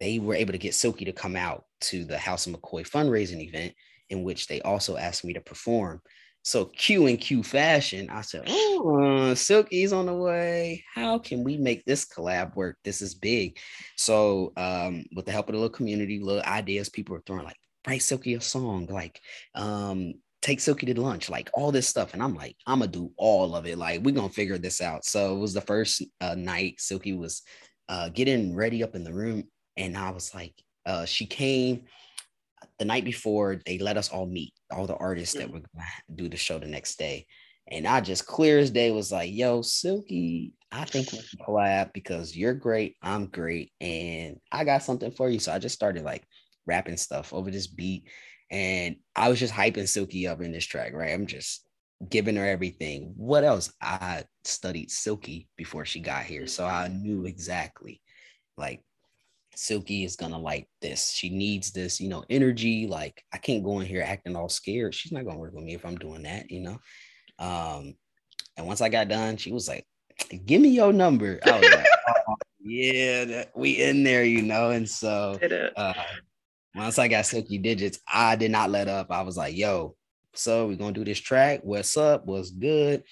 [0.00, 3.40] they were able to get Silky to come out to the House of McCoy fundraising
[3.40, 3.74] event,
[4.10, 6.02] in which they also asked me to perform.
[6.46, 10.84] So Q and Q fashion, I said, "Oh, Silky's on the way.
[10.94, 12.78] How can we make this collab work?
[12.84, 13.58] This is big."
[13.96, 17.58] So, um, with the help of the little community, little ideas, people are throwing like,
[17.84, 19.20] "Write Silky a song," like,
[19.56, 23.12] um, "Take Silky to lunch," like all this stuff, and I'm like, "I'm gonna do
[23.16, 23.76] all of it.
[23.76, 26.80] Like, we're gonna figure this out." So it was the first uh, night.
[26.80, 27.42] Silky was
[27.88, 30.54] uh, getting ready up in the room, and I was like,
[30.86, 31.86] uh, she came
[32.78, 36.28] the night before they let us all meet all the artists that were gonna do
[36.28, 37.26] the show the next day.
[37.68, 41.92] And i just clear as day was like yo silky i think we can collab
[41.92, 45.40] because you're great i'm great and i got something for you.
[45.40, 46.24] So i just started like
[46.66, 48.08] rapping stuff over this beat
[48.50, 51.12] and i was just hyping silky up in this track right?
[51.12, 51.68] I'm just
[52.08, 53.14] giving her everything.
[53.16, 53.72] What else?
[53.80, 58.00] I studied silky before she got here so i knew exactly
[58.56, 58.82] like
[59.56, 61.12] Silky is gonna like this.
[61.12, 62.86] She needs this, you know, energy.
[62.86, 64.94] Like I can't go in here acting all scared.
[64.94, 66.78] She's not gonna work with me if I'm doing that, you know.
[67.38, 67.94] Um,
[68.58, 69.86] and once I got done, she was like,
[70.44, 71.86] "Give me your number." I was like,
[72.28, 75.38] "Oh, "Yeah, that, we in there, you know." And so
[75.74, 75.94] uh,
[76.74, 79.10] once I got Silky Digits, I did not let up.
[79.10, 79.96] I was like, "Yo,
[80.34, 81.60] so we're gonna do this track.
[81.62, 82.26] What's up?
[82.26, 83.04] What's good?"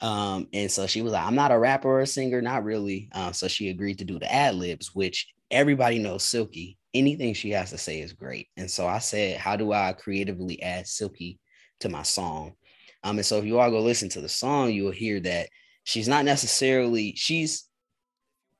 [0.00, 3.08] Um, and so she was like, I'm not a rapper or a singer, not really.
[3.12, 6.78] Um, so she agreed to do the ad libs, which everybody knows Silky.
[6.94, 8.48] Anything she has to say is great.
[8.56, 11.38] And so I said, How do I creatively add Silky
[11.80, 12.54] to my song?
[13.02, 15.48] Um, and so if you all go listen to the song, you'll hear that
[15.84, 17.68] she's not necessarily she's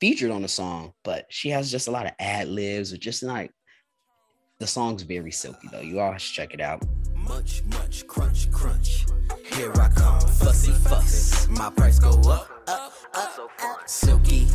[0.00, 3.22] featured on the song, but she has just a lot of ad libs or just
[3.22, 3.50] like
[4.58, 5.80] the song's very silky though.
[5.80, 6.82] You all should check it out.
[7.14, 9.06] Munch, munch, crunch, crunch.
[9.54, 11.48] Here I come, fussy fuss.
[11.48, 13.50] My price go up, up, up.
[13.86, 14.46] Silky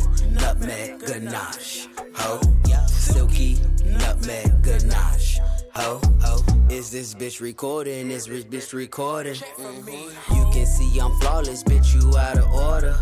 [0.52, 2.38] nutmeg ganache, ho.
[2.86, 5.40] Silky nutmeg ganache,
[5.74, 6.44] ho, ho.
[6.68, 8.10] Is this bitch recording?
[8.10, 9.36] Is this bitch recording?
[9.58, 10.36] Mhm.
[10.36, 11.94] You can see I'm flawless, bitch.
[11.94, 12.98] You out of order.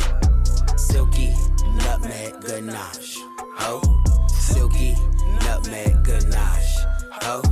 [0.77, 1.35] Silky
[1.75, 3.17] nutmeg ganache.
[3.59, 3.81] Ho,
[4.29, 4.95] silky
[5.43, 6.77] nutmeg ganache.
[7.23, 7.43] Ho,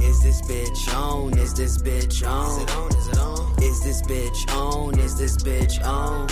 [0.00, 1.36] is this bitch on?
[1.38, 2.50] Is this bitch on?
[2.50, 2.88] Is it on?
[2.96, 3.62] Is it on?
[3.62, 4.98] Is this bitch on?
[4.98, 6.26] Is this bitch on?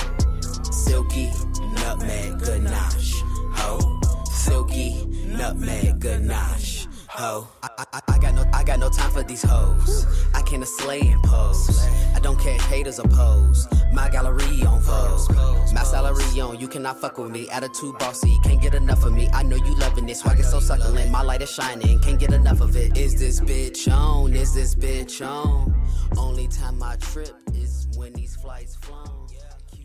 [0.73, 1.31] Silky
[1.75, 3.15] nutmeg ganache.
[3.55, 6.87] Ho, silky nutmeg ganache.
[7.09, 10.07] Ho, I, I, I got no, I got no time for these hoes.
[10.35, 11.87] I can't slay and pose.
[12.15, 13.69] I don't care if haters oppose.
[13.93, 15.33] My gallery on Vogue.
[15.73, 17.49] My salary on, you cannot fuck with me.
[17.51, 19.29] Attitude bossy, can't get enough of me.
[19.33, 21.11] I know you loving it, swag is so succulent.
[21.11, 22.97] My light is shining, can't get enough of it.
[22.97, 24.35] Is this bitch on?
[24.35, 25.75] Is this bitch on?
[26.17, 29.29] Only time I trip is when these flights flown.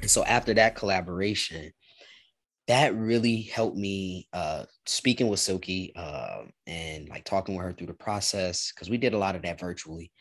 [0.02, 1.74] And so after that collaboration,
[2.70, 7.88] that really helped me uh speaking with Silky uh, and like talking with her through
[7.88, 10.12] the process because we did a lot of that virtually.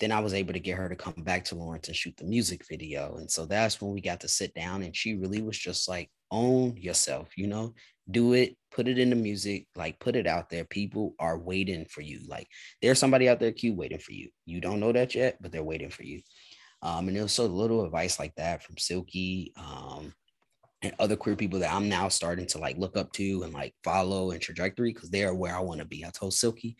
[0.00, 2.24] Then I was able to get her to come back to Lawrence and shoot the
[2.24, 3.16] music video.
[3.16, 6.08] And so that's when we got to sit down and she really was just like,
[6.30, 7.74] own yourself, you know,
[8.10, 10.64] do it, put it in the music, like put it out there.
[10.64, 12.20] People are waiting for you.
[12.26, 12.46] Like
[12.80, 14.28] there's somebody out there, Q, waiting for you.
[14.46, 16.20] You don't know that yet, but they're waiting for you.
[16.80, 19.52] Um, and it was so little advice like that from Silky.
[19.56, 20.14] Um,
[20.82, 23.74] and other queer people that I'm now starting to like look up to and like
[23.82, 26.04] follow and trajectory because they are where I want to be.
[26.04, 26.76] I told Silky,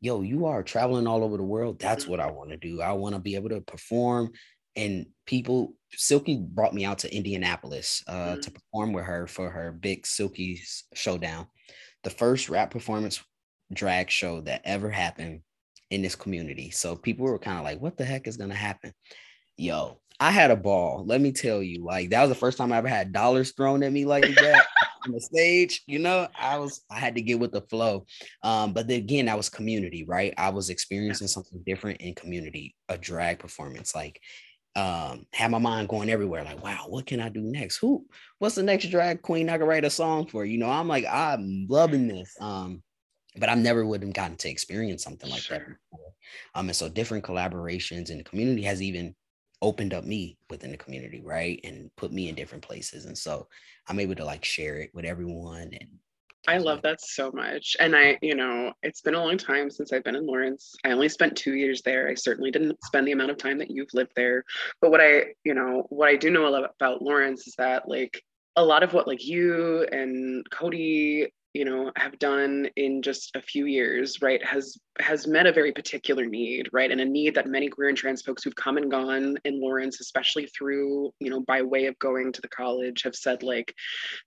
[0.00, 1.78] yo, you are traveling all over the world.
[1.78, 2.80] That's what I want to do.
[2.80, 4.32] I want to be able to perform.
[4.74, 8.42] And people, Silky brought me out to Indianapolis uh, Mhm.
[8.42, 10.62] to perform with her for her big Silky
[10.94, 11.46] showdown,
[12.04, 13.22] the first rap performance
[13.72, 15.42] drag show that ever happened
[15.90, 16.70] in this community.
[16.70, 18.92] So people were kind of like, what the heck is going to happen?
[19.56, 21.02] Yo, I had a ball.
[21.04, 23.82] Let me tell you, like that was the first time I ever had dollars thrown
[23.82, 24.66] at me like that
[25.04, 25.82] on the stage.
[25.88, 28.06] You know, I was I had to get with the flow.
[28.44, 30.32] Um, but then again, that was community, right?
[30.38, 34.20] I was experiencing something different in community, a drag performance, like
[34.74, 38.06] um had my mind going everywhere like wow what can i do next who
[38.38, 41.04] what's the next drag queen i could write a song for you know i'm like
[41.10, 42.82] i'm loving this um
[43.36, 46.14] but i never would have gotten to experience something like that before
[46.54, 49.14] um and so different collaborations in the community has even
[49.62, 53.48] opened up me within the community right and put me in different places and so
[53.88, 55.88] i'm able to like share it with everyone and
[56.48, 57.76] I love that so much.
[57.78, 60.74] And I, you know, it's been a long time since I've been in Lawrence.
[60.84, 62.08] I only spent two years there.
[62.08, 64.44] I certainly didn't spend the amount of time that you've lived there.
[64.80, 67.88] But what I, you know, what I do know a lot about Lawrence is that
[67.88, 68.20] like
[68.56, 73.42] a lot of what like you and Cody, you know, have done in just a
[73.42, 76.90] few years, right, has has met a very particular need, right?
[76.90, 80.00] And a need that many queer and trans folks who've come and gone in Lawrence,
[80.00, 83.74] especially through, you know, by way of going to the college, have said like,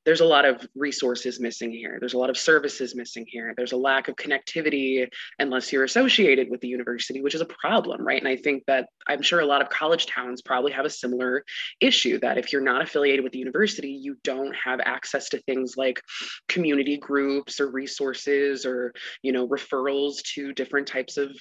[0.05, 1.97] there's a lot of resources missing here.
[1.99, 3.53] There's a lot of services missing here.
[3.55, 5.07] There's a lack of connectivity
[5.37, 8.19] unless you're associated with the university, which is a problem, right?
[8.19, 11.43] And I think that I'm sure a lot of college towns probably have a similar
[11.79, 15.75] issue that if you're not affiliated with the university, you don't have access to things
[15.77, 16.01] like
[16.49, 17.14] community groups
[17.59, 21.35] or resources or, you know, referrals to different types of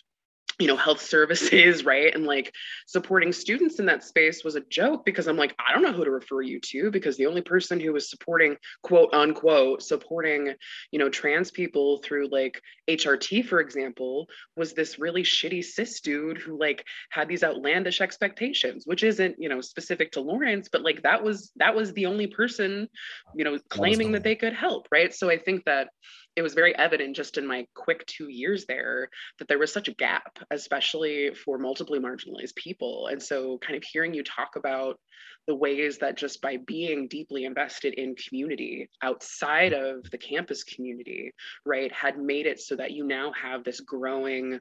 [0.58, 2.14] you know health services right?
[2.14, 2.54] And like
[2.86, 6.04] supporting students in that space was a joke because i'm like i don't know who
[6.04, 10.54] to refer you to because the only person who was supporting quote unquote supporting
[10.90, 16.38] you know trans people through like hrt for example was this really shitty cis dude
[16.38, 21.02] who like had these outlandish expectations which isn't you know specific to lawrence but like
[21.02, 22.88] that was that was the only person
[23.34, 25.14] you know claiming the that they could help right?
[25.14, 25.88] So i think that
[26.36, 29.88] it was very evident just in my quick two years there that there was such
[29.88, 33.08] a gap, especially for multiply marginalized people.
[33.08, 34.98] And so, kind of hearing you talk about
[35.46, 39.98] the ways that just by being deeply invested in community outside mm-hmm.
[39.98, 41.32] of the campus community,
[41.64, 44.58] right, had made it so that you now have this growing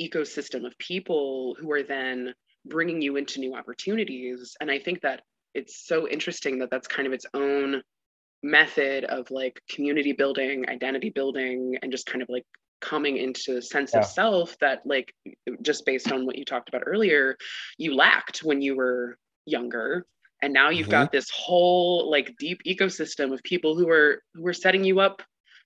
[0.00, 2.32] ecosystem of people who are then
[2.66, 4.56] bringing you into new opportunities.
[4.60, 5.22] And I think that
[5.54, 7.82] it's so interesting that that's kind of its own
[8.42, 12.44] method of like community building, identity building, and just kind of like
[12.80, 14.00] coming into a sense Yeah.
[14.00, 15.12] of self that like
[15.62, 17.36] just based on what you talked about earlier,
[17.76, 20.06] you lacked when you were younger.
[20.40, 20.90] And now you've Mhm.
[20.92, 25.20] got this whole like deep ecosystem of people who are who are setting you up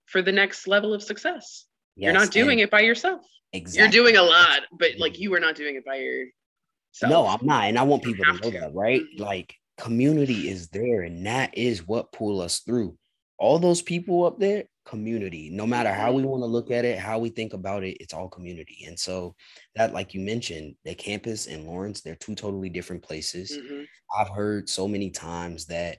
[0.07, 1.67] for the next level of success.
[1.97, 3.21] You're not doing it by yourself.
[3.53, 3.83] exactly.
[3.83, 7.11] You're doing a lot, but like you are not doing it by yourself.
[7.11, 7.65] No, I'm not.
[7.69, 8.59] And I want people to know to.
[8.61, 9.03] that, right?
[9.03, 9.21] Mhm.
[9.21, 12.97] Like community is there, and that is what pull us through.
[13.39, 15.51] All those people up there, community.
[15.51, 18.15] No matter how we want to look at it, how we think about it, it's
[18.15, 18.85] all community.
[18.87, 19.35] And so
[19.75, 23.53] that, like you mentioned, the campus and Lawrence, they're two totally different places.
[23.57, 23.87] Mhm.
[24.17, 25.99] I've heard so many times that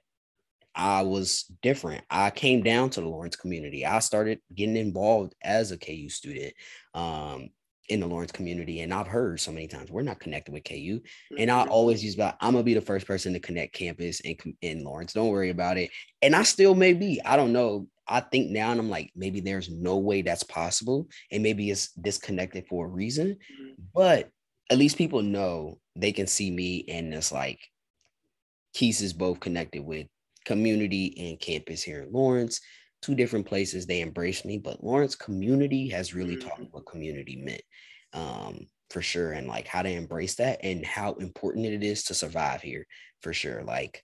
[0.76, 2.04] I was different.
[2.10, 3.86] I came down to the Lawrence community.
[3.86, 6.54] I started getting involved as a KU student.
[6.94, 7.50] Um,
[7.90, 8.82] in the Lawrence community.
[8.82, 11.02] And I've heard so many times we're not connected with KU.
[11.38, 11.70] And I Mhm.
[11.70, 15.14] always use about I'm gonna be the first person to connect campus and in Lawrence.
[15.14, 15.92] Don't worry about it.
[16.22, 17.22] And I still may be.
[17.24, 17.88] I don't know.
[18.08, 21.08] I think now and I'm like, maybe there's no way that's possible.
[21.32, 23.38] And maybe it's disconnected for a reason.
[23.38, 23.76] Mhm.
[23.94, 24.30] But
[24.70, 27.60] at least people know they can see me and it's like
[28.74, 30.08] Keys is both connected with
[30.46, 32.60] community and campus here in Lawrence,
[33.04, 33.86] two different places.
[33.86, 37.62] They embraced me, but Lawrence community has really taught me what community meant
[38.14, 42.14] um, for sure, and like how to embrace that and how important it is to
[42.14, 42.88] survive here
[43.22, 43.64] for sure.
[43.64, 44.04] Like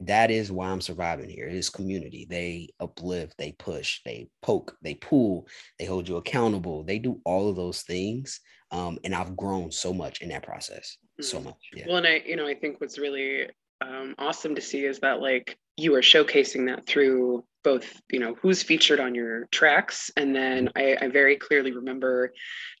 [0.00, 1.46] that is why I'm surviving here.
[1.48, 2.26] It is community.
[2.28, 6.84] They uplift, they push, they poke, they pull, they hold you accountable.
[6.84, 8.40] They do all of those things.
[8.70, 10.98] Um, and I've grown so much in that process.
[11.20, 11.44] So Mhm.
[11.44, 11.70] much.
[11.72, 11.86] Yeah.
[11.86, 13.48] Well, and I, you know, I think what's really
[13.80, 18.36] um, awesome to see is that like you are showcasing that through both, you know,
[18.40, 22.32] who's featured on your tracks, and then I, I very clearly remember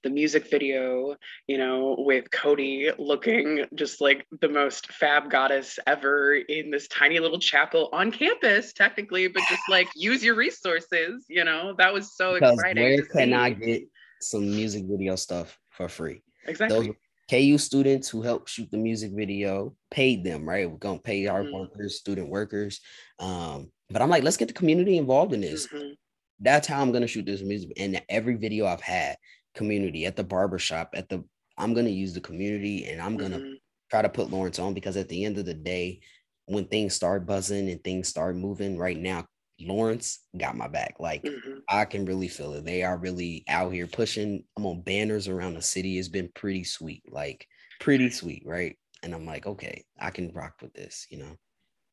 [0.04, 1.16] the music video,
[1.48, 7.18] you know, with Cody looking just like the most fab goddess ever in this tiny
[7.18, 12.14] little chapel on campus, technically, but just like use your resources, you know, that was
[12.14, 12.84] so because exciting.
[12.84, 13.82] where can I get
[14.20, 16.22] some music video stuff for free?
[16.46, 16.86] exactly?
[16.86, 16.96] Those
[17.28, 20.70] KU students who helped shoot the music video paid them, right?
[20.70, 21.52] We're gonna pay our Mhm.
[21.52, 22.80] workers, student workers.
[23.18, 25.66] Um, but I'm like, let's get the community involved in this.
[25.68, 25.94] Mhm.
[26.40, 27.72] That's how I'm gonna shoot this music.
[27.76, 29.16] And every video I've had,
[29.54, 31.24] community at the barber shop, at the
[31.58, 33.54] I'm gonna use the community and I'm gonna Mhm.
[33.90, 36.00] try to put Lawrence on because at the end of the day,
[36.44, 39.26] when things start buzzing and things start moving right now,
[39.58, 40.96] Lawrence got my back.
[41.00, 41.62] Like Mhm.
[41.68, 42.64] I can really feel it.
[42.66, 44.44] They are really out here pushing.
[44.56, 45.98] I'm on banners around the city.
[45.98, 47.46] It's been pretty sweet, like
[47.80, 48.78] pretty sweet, right?
[49.02, 51.38] And I'm like, okay, I can rock with this, you know.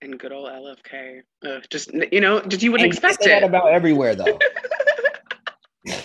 [0.04, 1.22] And good old LFK.
[1.46, 3.46] Uh, just you know, just you wouldn't And expect say that it.
[3.46, 4.40] about everywhere though.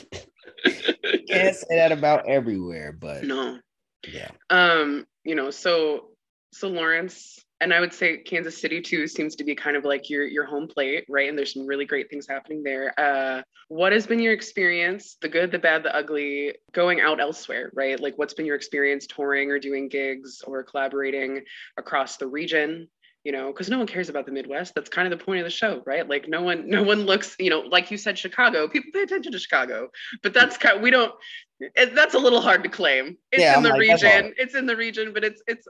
[1.28, 3.58] Can't say that about everywhere, but no.
[4.06, 4.30] yeah.
[4.50, 6.08] Um, you know, so
[6.52, 10.08] so Lawrence and I would say Kansas City too seems to be kind of like
[10.08, 11.28] your your home plate, right?
[11.28, 12.94] And there's some really great things happening there.
[12.98, 17.70] Uh, what has been your experience, the good, the bad, the ugly, going out elsewhere,
[17.74, 17.98] right?
[18.00, 21.42] Like what's been your experience touring or doing gigs or collaborating
[21.76, 22.88] across the region?
[23.28, 24.74] You know, because no one cares about the Midwest.
[24.74, 26.08] That's kind of the point of the show, right?
[26.08, 28.66] Like no one, no one looks, you know, like you said, Chicago.
[28.68, 29.90] People pay attention to Chicago,
[30.22, 30.80] but that's kind.
[30.80, 31.12] we don't.
[31.60, 33.18] It, that's a little hard to claim.
[33.30, 34.32] It's Yeah, in I'm the like, region.
[34.38, 35.68] It's in the region, but it's it's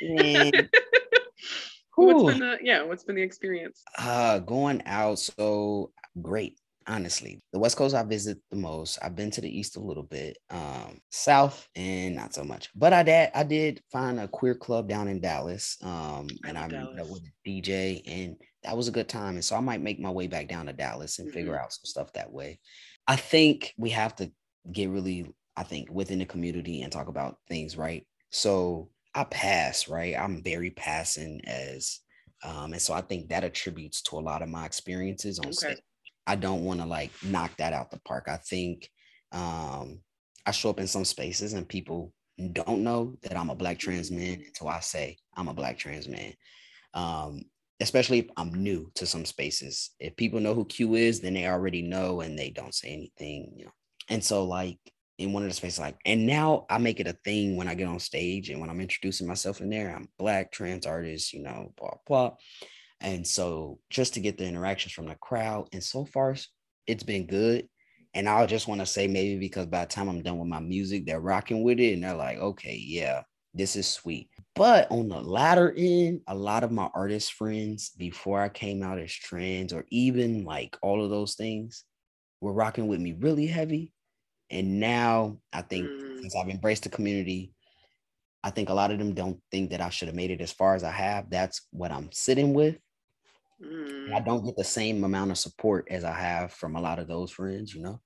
[0.00, 0.70] Man,
[1.96, 5.90] what's been the yeah what's been the experience Uh, going out, so
[6.22, 6.58] great.
[6.86, 8.98] Honestly, the West Coast I visit the most.
[9.02, 12.70] I've been to the East a little bit, um, South and not so much.
[12.74, 16.68] But I did I did find a queer club down in Dallas, um, and I
[16.68, 19.34] met up with a DJ, and that was a good time.
[19.34, 21.60] And so I might make my way back down to Dallas and figure Mhm.
[21.60, 22.60] out some stuff that way.
[23.06, 24.32] I think we have to
[24.72, 28.06] get really, I think, within the community and talk about things, right?
[28.30, 30.16] So I pass, right?
[30.16, 32.00] I'm very passing as
[32.44, 35.52] um, and so I think that attributes to a lot of my experiences on Okay.
[35.52, 35.78] stage.
[36.26, 38.26] I don't want to like knock that out the park.
[38.28, 38.88] I think
[39.32, 40.00] um,
[40.46, 42.12] I show up in some spaces and people
[42.52, 46.08] don't know that I'm a black trans man until I say I'm a black trans
[46.08, 46.34] man.
[46.94, 47.42] Um,
[47.80, 49.90] especially if I'm new to some spaces.
[49.98, 53.54] If people know who Q is, then they already know and they don't say anything,
[53.56, 53.72] you know.
[54.08, 54.78] And so like
[55.18, 57.74] in one of the spaces, like, and now I make it a thing when I
[57.74, 61.42] get on stage and when I'm introducing myself in there, I'm black trans artist, you
[61.42, 62.32] know, blah blah.
[63.02, 66.36] And so just to get the interactions from the crowd, and so far
[66.86, 67.68] it's been good.
[68.14, 70.60] And I just want to say maybe because by the time I'm done with my
[70.60, 73.22] music, they're rocking with it and they're like, okay, yeah,
[73.54, 74.30] this is sweet.
[74.54, 78.98] But on the latter end, a lot of my artist friends before I came out
[78.98, 81.84] as trans or even like all of those things
[82.40, 83.92] were rocking with me really heavy.
[84.50, 86.20] And now I think Mm.
[86.20, 87.54] since I've embraced the community,
[88.44, 90.52] I think a lot of them don't think that I should have made it as
[90.52, 91.30] far as I have.
[91.30, 92.78] That's what I'm sitting with.
[94.06, 94.24] And I Mm.
[94.24, 97.30] don't get the same amount of support as I have from a lot of those
[97.30, 98.00] friends, you know.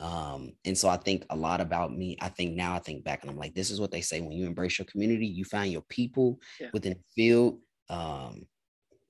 [0.00, 2.18] Um, and so I think a lot about me.
[2.20, 4.32] I think now I think back and I'm like, this is what they say when
[4.32, 6.70] you embrace your community, you find your people Yeah.
[6.72, 7.60] within the field.
[7.88, 8.46] Um,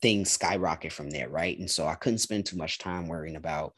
[0.03, 1.59] things skyrocket from there, right?
[1.59, 3.75] And so I couldn't spend too much time worrying about,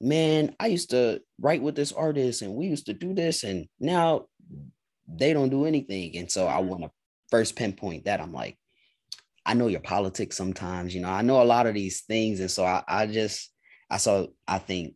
[0.00, 3.68] man, I used to write with this artist and we used to do this, and
[3.80, 4.28] now
[5.08, 6.16] they don't do anything.
[6.16, 6.60] And so I Mhm.
[6.60, 6.90] want to
[7.30, 8.20] first pinpoint that.
[8.20, 8.58] I'm like,
[9.48, 12.38] I know your politics sometimes, you know, I know a lot of these things.
[12.40, 13.50] And so I, I just,
[13.90, 14.94] I saw, I think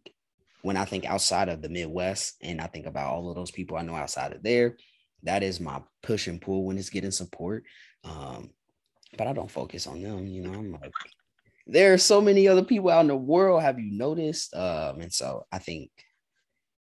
[0.60, 3.78] when I think outside of the Midwest and I think about all of those people
[3.78, 4.76] I know outside of there,
[5.22, 7.64] that is my push and pull when it's getting support.
[8.04, 8.50] Um,
[9.16, 10.92] but I don't focus on them, you know, I'm like,
[11.66, 13.62] there are so many other people out in the world.
[13.62, 14.54] Have you noticed?
[14.54, 15.90] Um, and so I think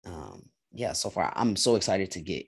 [0.06, 2.48] um, yeah, so far I'm so excited to get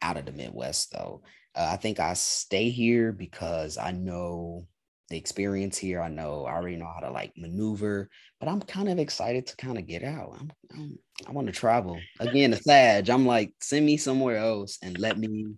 [0.00, 1.22] out of the Midwest though.
[1.54, 4.66] Uh, I think I stay here because I know
[5.08, 6.00] the experience here.
[6.00, 9.56] I know I already know how to like maneuver, but I'm kind of excited to
[9.56, 10.36] kind of get out.
[10.38, 12.52] I'm, I'm, i want to travel again.
[12.52, 15.54] A Sag, I'm like, send me somewhere else and let me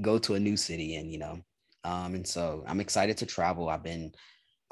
[0.00, 1.38] go to a new city, and you know,
[1.84, 3.68] um, and so I'm excited to travel.
[3.68, 4.12] I've been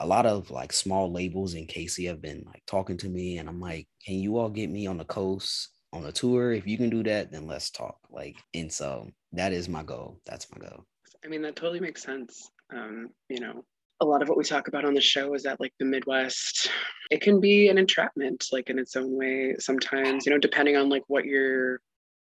[0.01, 3.49] a lot of like small labels in KC have been like talking to me, and
[3.49, 6.53] I'm like, can you all get me on the coast on a tour?
[6.53, 7.99] If you can do that, then let's talk.
[8.11, 10.21] Like, and so that is my goal.
[10.27, 10.85] That's my goal.
[11.25, 12.51] I mean, that totally makes sense.
[12.73, 13.65] Um, you know,
[14.01, 16.71] a lot of what we talk about on the show is that like the midwest
[17.11, 20.89] it can be an entrapment like in its own way sometimes you know depending on
[20.89, 21.81] like what your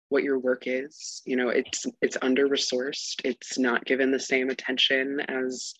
[0.09, 4.49] what your work is you know it's it's under resourced it's not given the same
[4.49, 5.73] attention as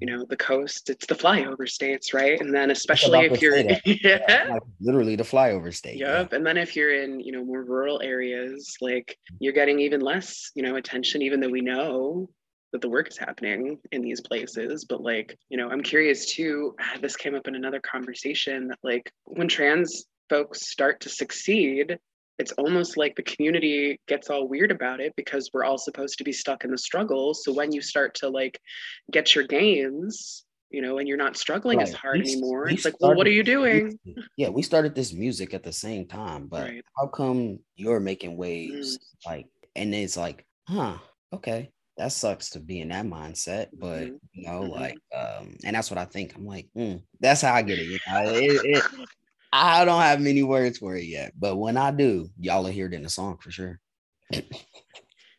[0.00, 0.16] you Mm-hmm.
[0.16, 4.62] know the coast it's the flyover states right and then especially if you're yeah Like,
[4.80, 5.96] literally the flyover state.
[5.98, 6.20] yeah.
[6.20, 6.32] Yep.
[6.32, 10.50] And then if you're in, you know, more rural areas, like you're getting even less,
[10.56, 12.28] you know, attention, even though we know
[12.72, 14.84] that the work is happening in these places.
[14.84, 16.74] But like, you know, I'm curious too.
[17.00, 21.98] This came up in another conversation that like when trans folks start to succeed,
[22.38, 26.24] it's almost like the community gets all weird about it because we're all supposed to
[26.24, 27.34] be stuck in the struggle.
[27.34, 28.58] So when you start to like
[29.10, 32.84] get your gains, you know, and you're not struggling as hard We anymore, we it's
[32.84, 33.98] like, well, what are you doing?
[34.04, 36.84] music- Yeah, we started this music at the same time, but Right.
[36.96, 38.96] how come you're making waves?
[38.98, 39.26] Mm.
[39.26, 40.96] Like, and it's like, huh,
[41.32, 44.18] okay, that sucks to be in that mindset, but Mhm.
[44.32, 44.70] you know, Mhm.
[44.70, 46.34] like, um, and that's what I think.
[46.34, 47.86] I'm like, hmm, that's how I get it.
[47.88, 48.22] You know?
[48.24, 48.84] It- it-
[49.52, 52.86] I don't have many words for it yet, but when I do, y'all will hear
[52.86, 53.78] it in the song for sure.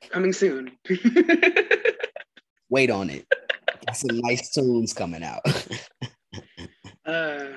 [0.09, 0.71] Coming soon.
[2.69, 3.25] Wait on it.
[3.87, 5.41] Got some nice tunes coming out.
[7.05, 7.47] uh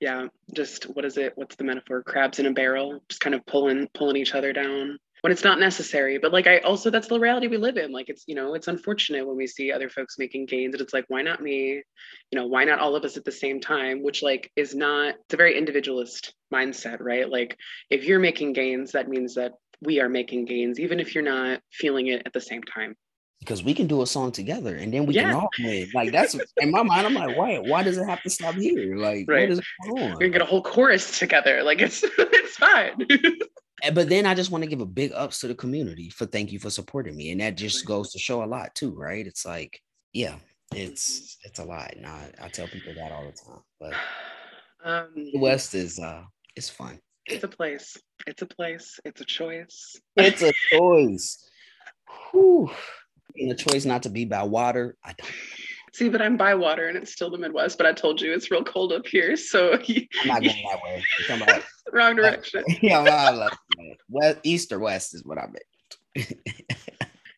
[0.00, 3.44] yeah just what is it what's the metaphor crabs in a barrel just kind of
[3.46, 7.18] pulling pulling each other down when it's not necessary but like i also that's the
[7.18, 10.18] reality we live in like it's you know it's unfortunate when we see other folks
[10.18, 11.82] making gains and it's like why not me
[12.30, 15.14] you know why not all of us at the same time which like is not
[15.14, 17.56] it's a very individualist mindset right like
[17.88, 21.58] if you're making gains that means that we are making gains even if you're not
[21.72, 22.94] feeling it at the same time
[23.38, 25.90] because we can do a song together and then we can all win.
[25.92, 27.06] Like that's in my mind.
[27.06, 27.56] I'm like, why?
[27.56, 28.96] Why does it have to stop here?
[28.96, 29.50] Like, Right.
[29.50, 30.12] what is going on?
[30.12, 33.06] we're gonna get a whole chorus together like it's it's fine
[33.92, 36.52] But then I just want to give a big ups to the community for thank
[36.52, 39.26] you for supporting me, and that just goes to show a lot too, right?
[39.26, 39.80] It's like,
[40.12, 40.36] yeah,
[40.72, 43.62] it's it's a lot, and I, I tell people that all the time.
[43.80, 43.94] But
[44.84, 46.22] um the West is uh,
[46.56, 47.00] it's fun.
[47.26, 47.96] It's a place.
[48.26, 49.00] It's a place.
[49.04, 49.96] It's a choice.
[50.16, 51.48] It's a choice.
[52.30, 52.70] Whew.
[53.36, 54.96] And a choice not to be by water.
[55.04, 55.30] I don't.
[55.94, 58.50] See, but I'm by water and it's still the Midwest, but I told you it's
[58.50, 59.36] real cold up here.
[59.36, 61.04] So I'm not going that way.
[61.30, 62.64] About wrong direction.
[62.82, 63.48] yeah, I'm
[64.08, 66.32] west, east or west is what I meant.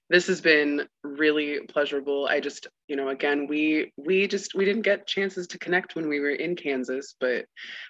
[0.09, 2.29] This has been really pleasurable.
[2.31, 6.09] I just, you know, again, we we just we didn't get chances to connect when
[6.09, 7.47] we were in Kansas, but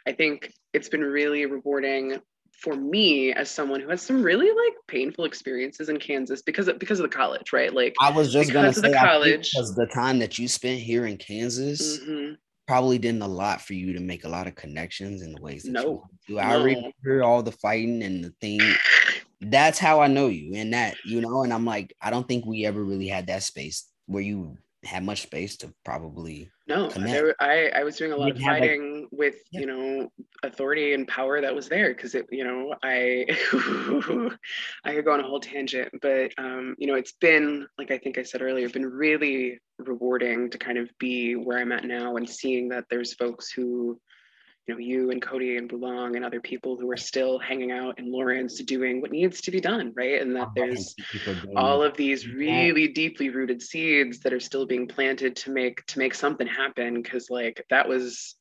[0.06, 2.18] I think it's been really rewarding
[2.56, 6.78] for me as someone who has some really like painful experiences in Kansas because of
[6.78, 7.72] because of the college, right?
[7.72, 9.50] Like I was just of the say, think college.
[9.52, 12.36] because the time that you spent here in Kansas mhm.
[12.66, 15.62] probably didn't a lot for you to make a lot of connections in the ways
[15.64, 15.90] that you No.
[15.90, 16.38] want to.
[16.40, 16.64] I No.
[16.64, 18.60] remember all the fighting and the thing.
[19.42, 21.44] That's how I know you, and that you know.
[21.44, 25.04] And I'm like, I don't think we ever really had that space where you had
[25.04, 26.50] much space to probably.
[26.68, 29.60] No, there, I, I was doing a lot of have, like- fighting with, Yeah.
[29.60, 30.12] you know,
[30.42, 33.24] authority and power that was there because it, you know, I,
[34.84, 37.98] I could go on a whole tangent, but, um, you know, it's been, like I
[37.98, 42.16] think I said earlier, been really rewarding to kind of be where I'm at now
[42.16, 44.00] and seeing that there's folks who,
[44.66, 47.98] you know, you and Cody and Bulong and other people who are still hanging out
[47.98, 50.20] in Lawrence doing what needs to be done, right?
[50.20, 50.94] And that there's
[51.54, 55.98] all of these really deeply rooted seeds that are still being planted to make to
[55.98, 58.34] make something happen because like that was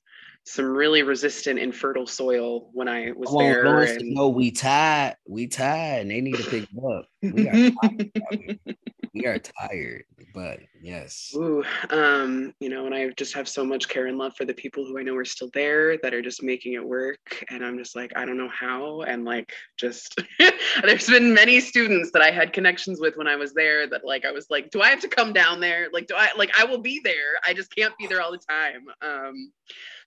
[0.47, 5.15] some really resistant infertile soil when i was on, there Lawrence, and- no, we tied.
[5.28, 7.07] We tied, and they need to pick up.
[9.16, 10.03] We are tired.
[10.34, 11.32] but yes.
[11.36, 14.53] Ooh, um, you know, and I just have so much care and love for the
[14.53, 17.45] people who I know are still there that are just making it work.
[17.49, 19.03] And I'm just like, I don't know how.
[19.03, 20.20] And like, just
[20.84, 24.26] there's been many students that I had connections with when I was there that like
[24.26, 25.88] I was like, do I have to come down there?
[25.93, 27.39] Like, do I like I will be there.
[27.45, 28.86] I just can't be there all the time.
[29.01, 29.53] Um,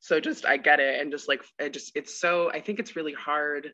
[0.01, 2.95] so just I get it, and just like I just it's so I think it's
[2.95, 3.73] really hard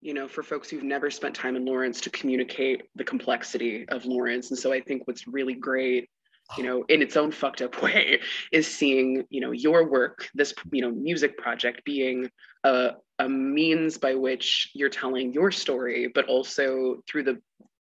[0.00, 4.04] you know, for folks who've never spent time in Lawrence to communicate the complexity of
[4.04, 4.50] Lawrence.
[4.50, 6.08] And so I think what's really great
[6.56, 8.20] you know, in its own fucked up way,
[8.52, 12.30] is seeing, you know, your work, this, you know, music project being
[12.64, 17.40] a, a means by which you're telling your story, but also through the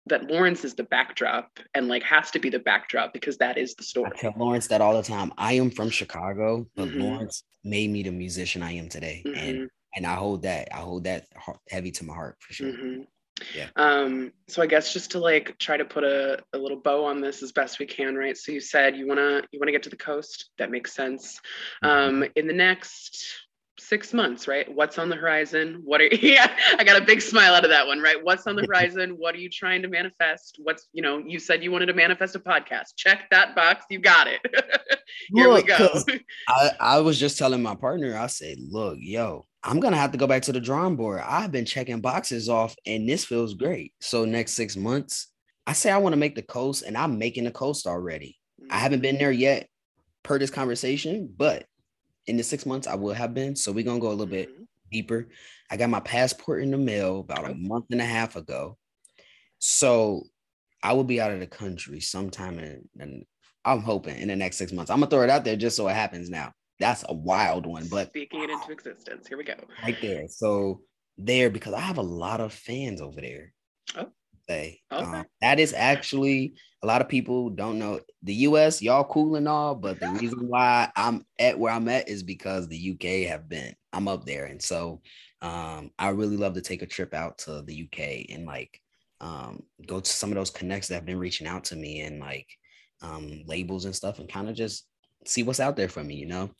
[0.06, 3.74] that Lawrence is the backdrop and like has to be the backdrop because that is
[3.74, 4.10] the story.
[4.14, 5.32] I tell Lawrence that all the time.
[5.38, 7.00] I am from Chicago, but Mhm.
[7.00, 11.04] Lawrence made me the musician I am today, and and I hold that I hold
[11.04, 11.26] that
[11.68, 12.72] heavy to my heart for sure.
[12.72, 13.06] Mhm.
[13.54, 13.68] Yeah.
[13.76, 17.20] Um, so I guess just to like try to put a, a little bow on
[17.20, 18.36] this as best we can, right?
[18.36, 20.50] So you said you wanna you wanna get to the coast.
[20.58, 21.40] That makes sense.
[21.82, 22.22] Mm-hmm.
[22.22, 23.43] Um, in the next
[23.84, 24.72] six months, right?
[24.72, 25.82] What's on the horizon?
[25.84, 28.22] What are yeah, I got a big smile out of that one, right?
[28.22, 29.16] What's on the horizon?
[29.18, 30.58] What are you trying to manifest?
[30.62, 32.96] What's you know, you said you wanted to manifest a podcast.
[32.96, 34.40] Check that box, you got it.
[35.34, 36.02] Here Look, we go.
[36.48, 40.18] I, I was just telling my partner, I said, look, yo, I'm gonna have to
[40.18, 41.20] go back to the drawing board.
[41.24, 43.92] I've been checking boxes off and this feels great.
[44.00, 45.28] So next six months,
[45.66, 48.38] I say I want to make the coast and I'm making the coast already.
[48.70, 49.68] I haven't been there yet
[50.22, 51.66] per this conversation, but
[52.26, 53.54] in the six months I will have been.
[53.56, 54.66] So we're gonna go a little bit Mhm.
[54.90, 55.28] deeper.
[55.70, 58.78] I got my passport in the mail about a month and a half ago.
[59.58, 60.24] So
[60.82, 63.24] I will be out of the country sometime in, in
[63.64, 64.90] I'm hoping in the next six months.
[64.90, 66.52] I'm gonna throw it out there just so it happens now.
[66.80, 69.26] That's a wild one, but Speaking it into existence.
[69.26, 69.54] Here we go.
[69.82, 70.26] right there.
[70.28, 70.82] So
[71.16, 73.52] there, because I have a lot of fans over there.
[73.96, 74.10] Oh.
[74.48, 75.04] Say, Okay.
[75.04, 79.48] um, that is actually a lot of people don't know the US, y'all cool and
[79.48, 83.48] all, but the reason why I'm at where I'm at is because the UK have
[83.48, 83.74] been.
[83.92, 84.44] I'm up there.
[84.46, 85.00] And so
[85.40, 88.80] um, I really love to take a trip out to the UK and like
[89.20, 92.20] um, go to some of those connects that have been reaching out to me and
[92.20, 92.48] like
[93.00, 94.86] um, labels and stuff and kind of just
[95.24, 96.50] see what's out there for me, you know?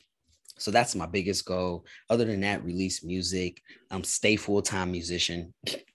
[0.57, 1.85] So that's my biggest goal.
[2.09, 3.61] Other than that, release music,
[3.91, 5.53] um, stay full-time musician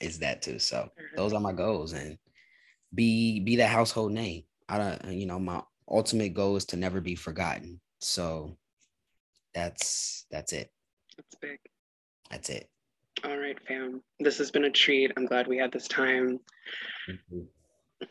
[0.00, 0.58] is that too.
[0.58, 1.16] So mm-hmm.
[1.16, 2.18] those are my goals and
[2.94, 4.44] be be that household name.
[4.68, 7.80] I don't uh, you know, my ultimate goal is to never be forgotten.
[8.00, 8.56] So
[9.54, 10.70] that's that's it.
[11.16, 11.58] That's big.
[12.30, 12.68] That's it.
[13.22, 14.02] All right, fam.
[14.18, 15.12] This has been a treat.
[15.16, 16.40] I'm glad we had this time.
[17.06, 17.48] Thank you.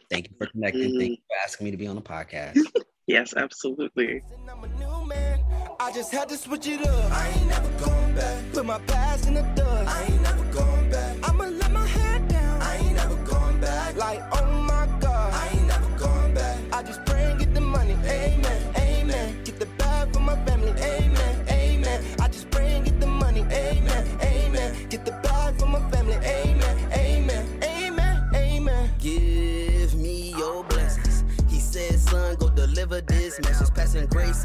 [0.09, 0.81] Thank you for connecting.
[0.81, 1.11] Thank mm-hmm.
[1.11, 2.59] you for asking me to be on the podcast.
[3.05, 4.23] Yes, absolutely.
[4.49, 5.43] I'm a new man.
[5.79, 7.11] I just had to switch it up.
[7.11, 8.43] I ain't never going back.
[8.53, 9.89] Put my past in the dust.
[9.89, 10.82] I ain't never going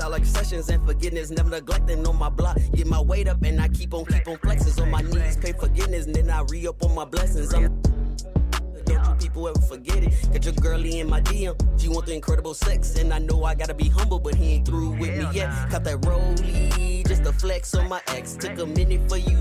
[0.00, 1.30] All like sessions and forgiveness.
[1.30, 2.58] Never neglecting on my block.
[2.74, 4.82] Get my weight up and I keep on, keep on flexing.
[4.82, 7.52] On my knees, pay forgiveness, and then I re up on my blessings.
[7.54, 7.82] I'm
[8.84, 10.12] don't you people ever forget it?
[10.32, 11.80] Got your girlie in my DM.
[11.80, 14.66] She want the incredible sex, and I know I gotta be humble, but he ain't
[14.66, 15.70] through with me yet.
[15.70, 18.34] Got that rollie, just a flex on my ex.
[18.34, 19.40] Took a minute for you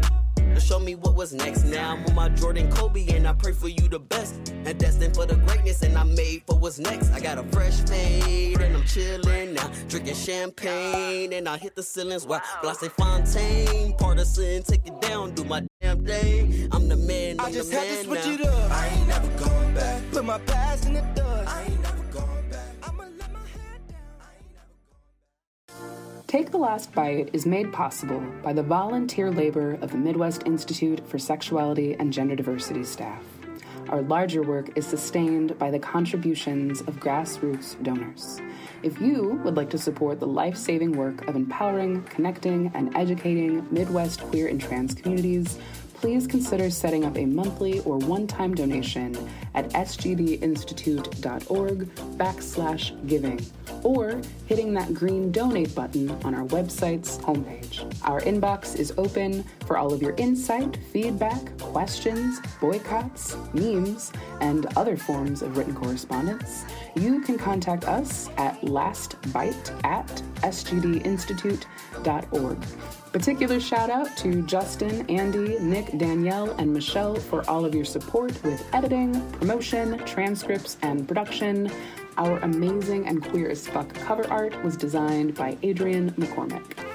[0.59, 1.65] to show me what was next.
[1.65, 4.35] Now I'm on my Jordan Kobe, and I pray for you the best.
[4.65, 7.11] And destined for the greatness, and I'm made for what's next.
[7.11, 11.83] I got a fresh fade, and I'm chilling now, drinking champagne, and I hit the
[11.83, 16.69] ceilings while Blase Fontaine, partisan, take it down, do my damn thing.
[16.71, 18.31] I'm the man, I'm I just the had to switch now.
[18.31, 18.71] it up.
[18.71, 20.01] I ain't never going back.
[20.11, 21.26] Put my past in the dust.
[26.27, 31.07] Take the Last Bite is made possible by the volunteer labor of the Midwest Institute
[31.07, 33.23] for Sexuality and Gender Diversity staff.
[33.87, 38.41] Our larger work is sustained by the contributions of grassroots donors.
[38.83, 43.65] If you would like to support the life saving work of empowering, connecting, and educating
[43.71, 45.57] Midwest queer and trans communities,
[45.99, 49.17] please consider setting up a monthly or one-time donation
[49.55, 53.43] at sgdinstitute.org backslash giving
[53.83, 57.89] or hitting that green donate button on our website's homepage.
[58.03, 64.97] Our inbox is open for all of your insight, feedback, questions, boycotts, memes, and other
[64.97, 66.65] forms of written correspondence.
[66.95, 70.07] You can contact us at lastbite at
[70.41, 72.57] sgdinstitute.org.
[73.11, 78.31] Particular shout out to Justin, Andy, Nick, Danielle, and Michelle for all of your support
[78.43, 81.71] with editing, promotion, transcripts, and production.
[82.17, 86.86] Our amazing and queer as fuck cover art was designed by Adrian McCormick.